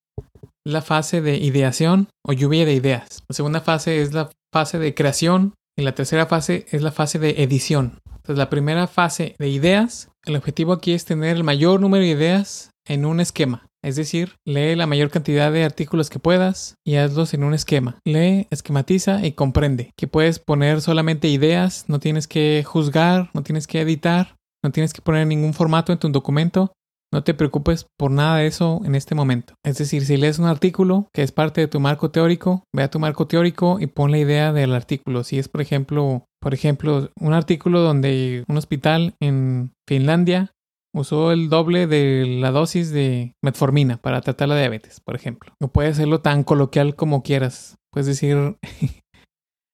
es 0.65 0.73
la 0.73 0.81
fase 0.81 1.21
de 1.21 1.37
ideación 1.37 2.09
o 2.25 2.33
lluvia 2.33 2.65
de 2.65 2.73
ideas. 2.73 3.23
La 3.27 3.33
segunda 3.33 3.61
fase 3.61 4.01
es 4.01 4.13
la 4.13 4.29
fase 4.53 4.77
de 4.79 4.93
creación 4.93 5.53
y 5.77 5.83
la 5.83 5.95
tercera 5.95 6.25
fase 6.25 6.65
es 6.71 6.81
la 6.81 6.91
fase 6.91 7.19
de 7.19 7.41
edición. 7.41 7.99
Entonces, 8.05 8.37
la 8.37 8.49
primera 8.49 8.87
fase 8.87 9.35
de 9.39 9.47
ideas, 9.47 10.09
el 10.27 10.35
objetivo 10.35 10.73
aquí 10.73 10.91
es 10.91 11.05
tener 11.05 11.37
el 11.37 11.43
mayor 11.43 11.79
número 11.79 12.03
de 12.03 12.09
ideas 12.09 12.71
en 12.85 13.05
un 13.05 13.21
esquema. 13.21 13.65
Es 13.81 13.95
decir, 13.95 14.35
lee 14.45 14.75
la 14.75 14.85
mayor 14.85 15.09
cantidad 15.09 15.51
de 15.51 15.63
artículos 15.63 16.09
que 16.09 16.19
puedas 16.19 16.75
y 16.85 16.95
hazlos 16.95 17.33
en 17.33 17.45
un 17.45 17.53
esquema. 17.53 17.99
Lee, 18.05 18.47
esquematiza 18.49 19.25
y 19.25 19.31
comprende. 19.31 19.91
Que 19.97 20.07
puedes 20.07 20.39
poner 20.39 20.81
solamente 20.81 21.29
ideas, 21.29 21.85
no 21.87 21.99
tienes 21.99 22.27
que 22.27 22.63
juzgar, 22.65 23.29
no 23.33 23.43
tienes 23.43 23.67
que 23.67 23.79
editar, 23.79 24.35
no 24.63 24.71
tienes 24.71 24.91
que 24.91 25.01
poner 25.01 25.25
ningún 25.27 25.53
formato 25.53 25.93
en 25.93 25.99
tu 25.99 26.09
documento. 26.09 26.73
No 27.13 27.23
te 27.23 27.33
preocupes 27.33 27.85
por 27.97 28.11
nada 28.11 28.39
de 28.39 28.47
eso 28.47 28.81
en 28.83 28.95
este 28.95 29.15
momento. 29.15 29.53
Es 29.63 29.77
decir, 29.77 30.05
si 30.05 30.17
lees 30.17 30.39
un 30.39 30.45
artículo 30.45 31.07
que 31.13 31.23
es 31.23 31.31
parte 31.31 31.61
de 31.61 31.69
tu 31.69 31.79
marco 31.79 32.11
teórico, 32.11 32.65
ve 32.75 32.83
a 32.83 32.89
tu 32.89 32.99
marco 32.99 33.27
teórico 33.27 33.79
y 33.79 33.87
pon 33.87 34.11
la 34.11 34.17
idea 34.17 34.51
del 34.51 34.73
artículo. 34.73 35.23
Si 35.23 35.39
es, 35.39 35.47
por 35.47 35.61
ejemplo, 35.61 36.25
por 36.47 36.53
ejemplo, 36.53 37.11
un 37.19 37.33
artículo 37.33 37.81
donde 37.81 38.45
un 38.47 38.55
hospital 38.55 39.15
en 39.19 39.73
Finlandia 39.85 40.53
usó 40.95 41.33
el 41.33 41.49
doble 41.49 41.87
de 41.87 42.25
la 42.39 42.51
dosis 42.51 42.89
de 42.89 43.33
metformina 43.43 43.97
para 43.97 44.21
tratar 44.21 44.47
la 44.47 44.57
diabetes, 44.57 45.01
por 45.01 45.17
ejemplo. 45.17 45.51
No 45.61 45.67
puedes 45.67 45.97
hacerlo 45.97 46.21
tan 46.21 46.45
coloquial 46.45 46.95
como 46.95 47.21
quieras. 47.21 47.75
Puedes 47.91 48.07
decir, 48.07 48.55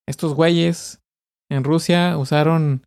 estos 0.10 0.34
güeyes 0.34 1.00
en 1.52 1.64
Rusia 1.64 2.18
usaron 2.18 2.82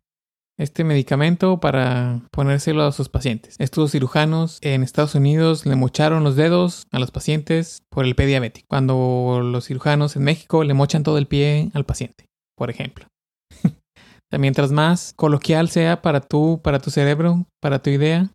este 0.59 0.83
medicamento 0.83 1.61
para 1.61 2.27
ponérselo 2.33 2.83
a 2.83 2.91
sus 2.91 3.07
pacientes. 3.07 3.55
Estos 3.57 3.93
cirujanos 3.93 4.59
en 4.63 4.83
Estados 4.83 5.15
Unidos 5.15 5.65
le 5.65 5.77
mocharon 5.77 6.25
los 6.25 6.35
dedos 6.35 6.87
a 6.91 6.99
los 6.99 7.11
pacientes 7.11 7.83
por 7.89 8.03
el 8.03 8.15
pie 8.15 8.25
diabético, 8.25 8.67
cuando 8.69 9.39
los 9.41 9.65
cirujanos 9.65 10.17
en 10.17 10.25
México 10.25 10.65
le 10.65 10.73
mochan 10.73 11.03
todo 11.03 11.17
el 11.17 11.27
pie 11.27 11.71
al 11.73 11.85
paciente, 11.85 12.25
por 12.57 12.69
ejemplo. 12.69 13.07
Mientras 14.31 14.71
más 14.71 15.13
coloquial 15.15 15.69
sea 15.69 16.01
para 16.01 16.21
tú, 16.21 16.61
para 16.63 16.79
tu 16.79 16.91
cerebro, 16.91 17.45
para 17.61 17.79
tu 17.79 17.89
idea, 17.89 18.31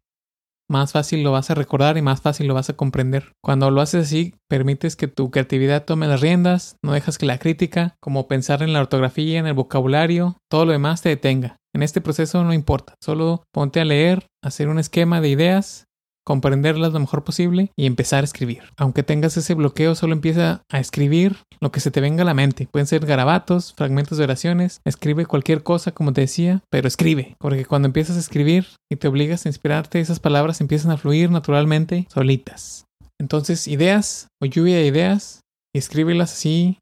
más 0.68 0.92
fácil 0.92 1.22
lo 1.22 1.32
vas 1.32 1.50
a 1.50 1.54
recordar 1.54 1.98
y 1.98 2.02
más 2.02 2.22
fácil 2.22 2.46
lo 2.46 2.54
vas 2.54 2.70
a 2.70 2.76
comprender. 2.76 3.32
Cuando 3.42 3.70
lo 3.70 3.80
haces 3.80 4.06
así, 4.06 4.34
permites 4.48 4.96
que 4.96 5.06
tu 5.06 5.30
creatividad 5.30 5.84
tome 5.84 6.06
las 6.06 6.20
riendas, 6.20 6.76
no 6.82 6.92
dejas 6.92 7.18
que 7.18 7.26
la 7.26 7.38
crítica, 7.38 7.96
como 8.00 8.26
pensar 8.26 8.62
en 8.62 8.72
la 8.72 8.80
ortografía, 8.80 9.38
en 9.38 9.46
el 9.46 9.54
vocabulario, 9.54 10.38
todo 10.50 10.64
lo 10.64 10.72
demás 10.72 11.02
te 11.02 11.10
detenga. 11.10 11.56
En 11.74 11.82
este 11.82 12.00
proceso 12.00 12.42
no 12.42 12.54
importa, 12.54 12.94
solo 13.02 13.44
ponte 13.52 13.80
a 13.80 13.84
leer, 13.84 14.26
hacer 14.42 14.68
un 14.68 14.78
esquema 14.78 15.20
de 15.20 15.28
ideas 15.28 15.86
comprenderlas 16.24 16.92
lo 16.92 17.00
mejor 17.00 17.24
posible 17.24 17.70
y 17.76 17.86
empezar 17.86 18.22
a 18.22 18.24
escribir. 18.24 18.62
Aunque 18.76 19.02
tengas 19.02 19.36
ese 19.36 19.54
bloqueo, 19.54 19.94
solo 19.94 20.12
empieza 20.12 20.62
a 20.70 20.78
escribir 20.78 21.36
lo 21.60 21.72
que 21.72 21.80
se 21.80 21.90
te 21.90 22.00
venga 22.00 22.22
a 22.22 22.26
la 22.26 22.34
mente. 22.34 22.68
Pueden 22.70 22.86
ser 22.86 23.06
garabatos, 23.06 23.74
fragmentos 23.74 24.18
de 24.18 24.24
oraciones, 24.24 24.80
escribe 24.84 25.26
cualquier 25.26 25.62
cosa, 25.62 25.92
como 25.92 26.12
te 26.12 26.22
decía, 26.22 26.62
pero 26.70 26.88
escribe, 26.88 27.36
porque 27.38 27.64
cuando 27.64 27.86
empiezas 27.86 28.16
a 28.16 28.20
escribir 28.20 28.66
y 28.90 28.96
te 28.96 29.08
obligas 29.08 29.46
a 29.46 29.48
inspirarte, 29.48 30.00
esas 30.00 30.20
palabras 30.20 30.60
empiezan 30.60 30.90
a 30.90 30.96
fluir 30.96 31.30
naturalmente, 31.30 32.06
solitas. 32.12 32.84
Entonces, 33.20 33.68
ideas 33.68 34.28
o 34.40 34.46
lluvia 34.46 34.76
de 34.76 34.86
ideas, 34.86 35.42
y 35.74 35.78
escríbelas 35.78 36.32
así 36.32 36.78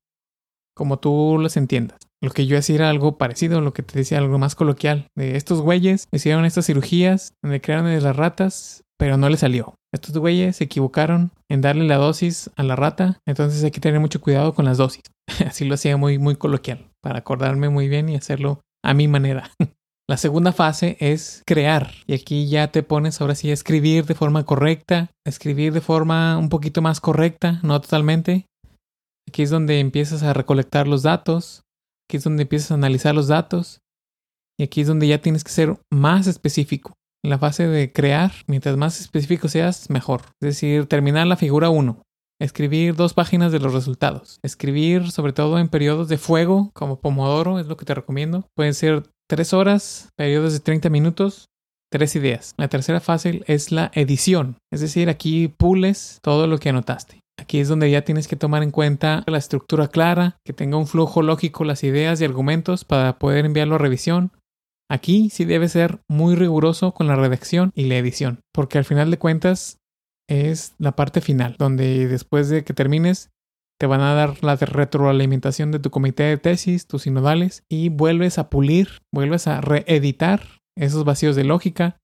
como 0.75 0.99
tú 0.99 1.39
las 1.41 1.57
entiendas. 1.57 1.99
Lo 2.23 2.31
que 2.31 2.47
yo 2.47 2.59
hacía 2.59 2.77
era 2.77 2.91
algo 2.91 3.17
parecido, 3.17 3.61
lo 3.61 3.73
que 3.73 3.83
te 3.83 3.99
decía, 3.99 4.19
algo 4.19 4.39
más 4.39 4.55
coloquial. 4.55 5.07
De 5.17 5.37
estos 5.37 5.61
güeyes 5.61 6.07
hicieron 6.13 6.45
estas 6.45 6.67
cirugías 6.67 7.33
donde 7.43 7.61
crearon 7.61 7.93
las 8.03 8.17
ratas 8.17 8.83
pero 9.01 9.17
no 9.17 9.31
le 9.31 9.39
salió. 9.39 9.75
Estos 9.95 10.19
güeyes 10.19 10.57
se 10.57 10.65
equivocaron 10.65 11.33
en 11.49 11.63
darle 11.63 11.87
la 11.87 11.97
dosis 11.97 12.51
a 12.55 12.63
la 12.63 12.77
rata, 12.77 13.19
entonces 13.27 13.65
hay 13.65 13.71
que 13.71 13.81
tener 13.81 13.99
mucho 13.99 14.21
cuidado 14.21 14.53
con 14.53 14.67
las 14.67 14.77
dosis. 14.77 15.03
Así 15.47 15.65
lo 15.65 15.75
hacía 15.75 15.97
muy, 15.97 16.19
muy 16.19 16.37
coloquial, 16.37 16.91
para 17.03 17.21
acordarme 17.21 17.71
muy 17.71 17.89
bien 17.89 18.11
y 18.11 18.17
hacerlo 18.17 18.61
a 18.85 18.93
mi 18.93 19.09
manera. 19.09 19.51
La 20.09 20.19
segunda 20.19 20.53
fase 20.53 20.99
es 21.01 21.43
crear. 21.47 21.93
Y 22.07 22.15
aquí 22.15 22.49
ya 22.49 22.73
te 22.73 22.83
pones 22.83 23.21
ahora 23.21 23.37
sí 23.37 23.49
a 23.49 23.55
escribir 23.55 24.05
de 24.05 24.17
forma 24.17 24.45
correcta, 24.45 25.11
escribir 25.25 25.73
de 25.73 25.81
forma 25.81 26.37
un 26.37 26.49
poquito 26.49 26.83
más 26.83 27.01
correcta, 27.01 27.61
no 27.63 27.81
totalmente. 27.81 28.47
Aquí 29.29 29.43
es 29.43 29.51
donde 29.51 29.81
empiezas 29.81 30.25
a 30.25 30.35
recolectar 30.35 30.89
los 30.89 31.05
datos, 31.05 31.63
aquí 32.07 32.19
es 32.19 32.25
donde 32.25 32.43
empiezas 32.43 32.73
a 32.73 32.75
analizar 32.75 33.15
los 33.15 33.29
datos. 33.29 33.79
Y 34.59 34.65
aquí 34.65 34.83
es 34.83 34.89
donde 34.89 35.07
ya 35.07 35.23
tienes 35.23 35.43
que 35.43 35.53
ser 35.53 35.79
más 35.91 36.27
específico 36.27 36.93
la 37.23 37.39
fase 37.39 37.67
de 37.67 37.93
crear, 37.93 38.33
mientras 38.47 38.77
más 38.77 39.01
específico 39.01 39.49
seas, 39.49 39.91
mejor. 39.91 40.23
Es 40.41 40.49
decir, 40.49 40.87
terminar 40.87 41.27
la 41.27 41.37
figura 41.37 41.71
1. 41.71 42.03
Escribir 42.41 42.97
dos 42.97 43.13
páginas 43.13 43.53
de 43.53 43.61
los 43.61 43.75
resultados. 43.75 44.39
Escribir 44.43 45.11
sobre 45.11 45.35
todo 45.35 45.59
en 45.59 45.69
periodos 45.69 46.09
de 46.09 46.17
fuego, 46.17 46.71
como 46.73 47.01
Pomodoro, 47.01 47.59
es 47.59 47.67
lo 47.67 47.77
que 47.77 47.85
te 47.85 47.95
recomiendo. 47.95 48.47
Pueden 48.57 48.73
ser 48.73 49.03
tres 49.29 49.53
horas, 49.53 50.09
periodos 50.17 50.55
de 50.55 50.61
30 50.61 50.89
minutos, 50.89 51.47
tres 51.91 52.17
ideas. 52.17 52.55
La 52.57 52.69
tercera 52.69 53.01
fase 53.01 53.43
es 53.47 53.73
la 53.73 53.91
edición. 53.95 54.57
Es 54.73 54.81
decir, 54.81 55.11
aquí 55.11 55.49
pules 55.49 56.19
todo 56.23 56.47
lo 56.47 56.59
que 56.59 56.71
anotaste. 56.71 57.21
Aquí 57.39 57.59
es 57.59 57.69
donde 57.69 57.91
ya 57.91 58.03
tienes 58.03 58.29
que 58.29 58.37
tomar 58.37 58.63
en 58.63 58.71
cuenta 58.71 59.25
la 59.27 59.39
estructura 59.39 59.89
clara, 59.89 60.37
que 60.45 60.53
tenga 60.53 60.77
un 60.77 60.87
flujo 60.87 61.23
lógico 61.23 61.65
las 61.65 61.83
ideas 61.85 62.21
y 62.21 62.25
argumentos 62.25 62.85
para 62.85 63.19
poder 63.19 63.47
enviarlo 63.47 63.77
a 63.77 63.79
revisión, 63.79 64.33
Aquí 64.91 65.31
sí 65.31 65.45
debe 65.45 65.69
ser 65.69 66.01
muy 66.09 66.35
riguroso 66.35 66.93
con 66.93 67.07
la 67.07 67.15
redacción 67.15 67.71
y 67.77 67.85
la 67.85 67.97
edición, 67.97 68.41
porque 68.53 68.77
al 68.77 68.85
final 68.85 69.11
de 69.13 69.19
cuentas 69.19 69.79
es 70.29 70.75
la 70.79 70.97
parte 70.97 71.21
final, 71.21 71.55
donde 71.59 72.09
después 72.09 72.49
de 72.49 72.65
que 72.65 72.75
termines 72.75 73.31
te 73.81 73.87
van 73.87 74.01
a 74.01 74.15
dar 74.15 74.43
la 74.43 74.57
retroalimentación 74.57 75.71
de 75.71 75.79
tu 75.79 75.91
comité 75.91 76.25
de 76.25 76.39
tesis, 76.39 76.87
tus 76.87 77.03
sinodales, 77.03 77.63
y 77.71 77.89
vuelves 77.89 78.39
a 78.39 78.51
pulir, 78.51 78.99
vuelves 79.15 79.47
a 79.47 79.61
reeditar 79.61 80.43
esos 80.77 81.05
vacíos 81.05 81.37
de 81.37 81.45
lógica, 81.45 81.97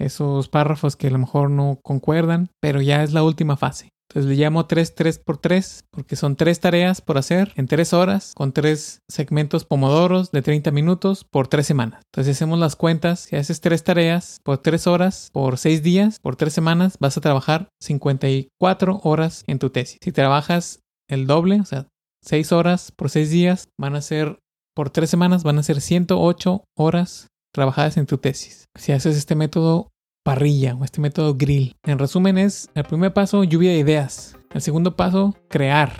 esos 0.00 0.48
párrafos 0.48 0.96
que 0.96 1.08
a 1.08 1.10
lo 1.10 1.18
mejor 1.18 1.50
no 1.50 1.78
concuerdan, 1.82 2.48
pero 2.60 2.80
ya 2.80 3.02
es 3.02 3.12
la 3.12 3.22
última 3.22 3.56
fase. 3.56 3.90
Entonces 4.12 4.30
le 4.30 4.36
llamo 4.36 4.66
3, 4.66 4.94
3 4.94 5.18
por 5.18 5.38
3 5.38 5.84
porque 5.90 6.16
son 6.16 6.36
tres 6.36 6.60
tareas 6.60 7.00
por 7.00 7.16
hacer 7.16 7.52
en 7.56 7.66
tres 7.66 7.94
horas 7.94 8.34
con 8.34 8.52
tres 8.52 9.00
segmentos 9.08 9.64
pomodoros 9.64 10.30
de 10.32 10.42
30 10.42 10.70
minutos 10.70 11.24
por 11.24 11.48
tres 11.48 11.66
semanas. 11.66 12.02
Entonces 12.12 12.36
hacemos 12.36 12.58
las 12.58 12.76
cuentas. 12.76 13.20
Si 13.20 13.36
haces 13.36 13.62
tres 13.62 13.84
tareas 13.84 14.40
por 14.44 14.58
tres 14.58 14.86
horas 14.86 15.30
por 15.32 15.56
seis 15.56 15.82
días 15.82 16.18
por 16.20 16.36
tres 16.36 16.52
semanas 16.52 16.96
vas 17.00 17.16
a 17.16 17.22
trabajar 17.22 17.68
54 17.80 19.00
horas 19.02 19.44
en 19.46 19.58
tu 19.58 19.70
tesis. 19.70 19.96
Si 20.02 20.12
trabajas 20.12 20.80
el 21.08 21.26
doble, 21.26 21.60
o 21.60 21.64
sea, 21.64 21.88
6 22.22 22.52
horas 22.52 22.92
por 22.92 23.10
6 23.10 23.30
días, 23.30 23.68
van 23.78 23.96
a 23.96 24.00
ser 24.02 24.38
por 24.74 24.90
3 24.90 25.10
semanas, 25.10 25.42
van 25.42 25.58
a 25.58 25.62
ser 25.62 25.80
108 25.80 26.64
horas 26.76 27.28
trabajadas 27.52 27.96
en 27.96 28.06
tu 28.06 28.18
tesis. 28.18 28.66
Si 28.74 28.92
haces 28.92 29.16
este 29.16 29.34
método 29.34 29.91
parrilla 30.22 30.74
o 30.74 30.84
este 30.84 31.00
método 31.00 31.34
grill. 31.34 31.76
En 31.84 31.98
resumen 31.98 32.38
es 32.38 32.70
el 32.74 32.84
primer 32.84 33.12
paso, 33.12 33.44
lluvia 33.44 33.72
de 33.72 33.78
ideas. 33.78 34.36
El 34.52 34.62
segundo 34.62 34.96
paso, 34.96 35.34
crear. 35.48 35.92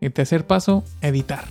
El 0.00 0.12
tercer 0.12 0.46
paso, 0.46 0.84
editar. 1.00 1.44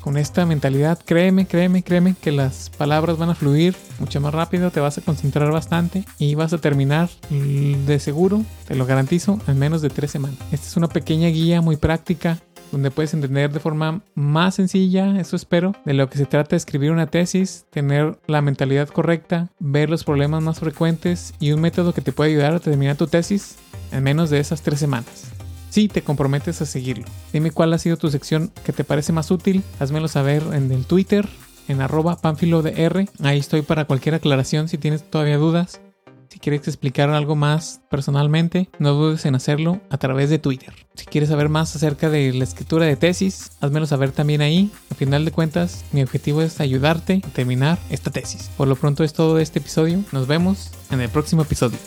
Con 0.00 0.16
esta 0.16 0.46
mentalidad, 0.46 0.98
créeme, 1.04 1.46
créeme, 1.46 1.82
créeme 1.82 2.14
que 2.18 2.32
las 2.32 2.70
palabras 2.70 3.18
van 3.18 3.30
a 3.30 3.34
fluir 3.34 3.74
mucho 3.98 4.20
más 4.20 4.32
rápido, 4.32 4.70
te 4.70 4.80
vas 4.80 4.96
a 4.96 5.02
concentrar 5.02 5.50
bastante 5.50 6.04
y 6.18 6.34
vas 6.34 6.52
a 6.52 6.58
terminar 6.58 7.10
de 7.28 7.98
seguro, 7.98 8.42
te 8.66 8.76
lo 8.76 8.86
garantizo, 8.86 9.38
en 9.48 9.58
menos 9.58 9.82
de 9.82 9.90
tres 9.90 10.10
semanas. 10.10 10.38
Esta 10.52 10.66
es 10.66 10.76
una 10.76 10.88
pequeña 10.88 11.28
guía 11.28 11.60
muy 11.60 11.76
práctica 11.76 12.38
donde 12.70 12.90
puedes 12.90 13.14
entender 13.14 13.52
de 13.52 13.60
forma 13.60 14.02
más 14.14 14.56
sencilla, 14.56 15.18
eso 15.20 15.36
espero, 15.36 15.74
de 15.84 15.94
lo 15.94 16.08
que 16.08 16.18
se 16.18 16.26
trata 16.26 16.50
de 16.50 16.56
escribir 16.56 16.90
una 16.90 17.06
tesis, 17.06 17.66
tener 17.70 18.18
la 18.26 18.42
mentalidad 18.42 18.88
correcta, 18.88 19.48
ver 19.58 19.90
los 19.90 20.04
problemas 20.04 20.42
más 20.42 20.60
frecuentes 20.60 21.34
y 21.40 21.52
un 21.52 21.60
método 21.60 21.92
que 21.94 22.00
te 22.00 22.12
puede 22.12 22.30
ayudar 22.30 22.54
a 22.54 22.60
terminar 22.60 22.96
tu 22.96 23.06
tesis 23.06 23.56
en 23.92 24.02
menos 24.02 24.30
de 24.30 24.40
esas 24.40 24.62
tres 24.62 24.78
semanas. 24.78 25.30
Si 25.70 25.88
te 25.88 26.02
comprometes 26.02 26.62
a 26.62 26.66
seguirlo. 26.66 27.04
Dime 27.32 27.50
cuál 27.50 27.72
ha 27.72 27.78
sido 27.78 27.96
tu 27.96 28.10
sección 28.10 28.50
que 28.64 28.72
te 28.72 28.84
parece 28.84 29.12
más 29.12 29.30
útil, 29.30 29.62
házmelo 29.78 30.08
saber 30.08 30.42
en 30.52 30.72
el 30.72 30.86
Twitter, 30.86 31.28
en 31.68 31.82
arroba 31.82 32.18
R. 32.22 33.08
Ahí 33.22 33.38
estoy 33.38 33.62
para 33.62 33.84
cualquier 33.84 34.14
aclaración 34.14 34.68
si 34.68 34.78
tienes 34.78 35.08
todavía 35.08 35.36
dudas. 35.36 35.80
Si 36.28 36.38
quieres 36.38 36.68
explicar 36.68 37.10
algo 37.10 37.36
más 37.36 37.80
personalmente, 37.90 38.68
no 38.78 38.92
dudes 38.92 39.24
en 39.24 39.34
hacerlo 39.34 39.80
a 39.90 39.98
través 39.98 40.28
de 40.28 40.38
Twitter. 40.38 40.74
Si 40.94 41.06
quieres 41.06 41.30
saber 41.30 41.48
más 41.48 41.74
acerca 41.74 42.10
de 42.10 42.32
la 42.32 42.44
escritura 42.44 42.84
de 42.84 42.96
tesis, 42.96 43.52
házmelo 43.60 43.86
saber 43.86 44.12
también 44.12 44.42
ahí. 44.42 44.70
A 44.90 44.94
final 44.94 45.24
de 45.24 45.32
cuentas, 45.32 45.84
mi 45.92 46.02
objetivo 46.02 46.42
es 46.42 46.60
ayudarte 46.60 47.22
a 47.24 47.28
terminar 47.28 47.78
esta 47.90 48.10
tesis. 48.10 48.50
Por 48.56 48.68
lo 48.68 48.76
pronto 48.76 49.04
es 49.04 49.12
todo 49.12 49.36
de 49.36 49.42
este 49.42 49.58
episodio. 49.60 50.04
Nos 50.12 50.26
vemos 50.26 50.70
en 50.90 51.00
el 51.00 51.08
próximo 51.08 51.42
episodio. 51.42 51.78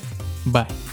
Bye. 0.45 0.90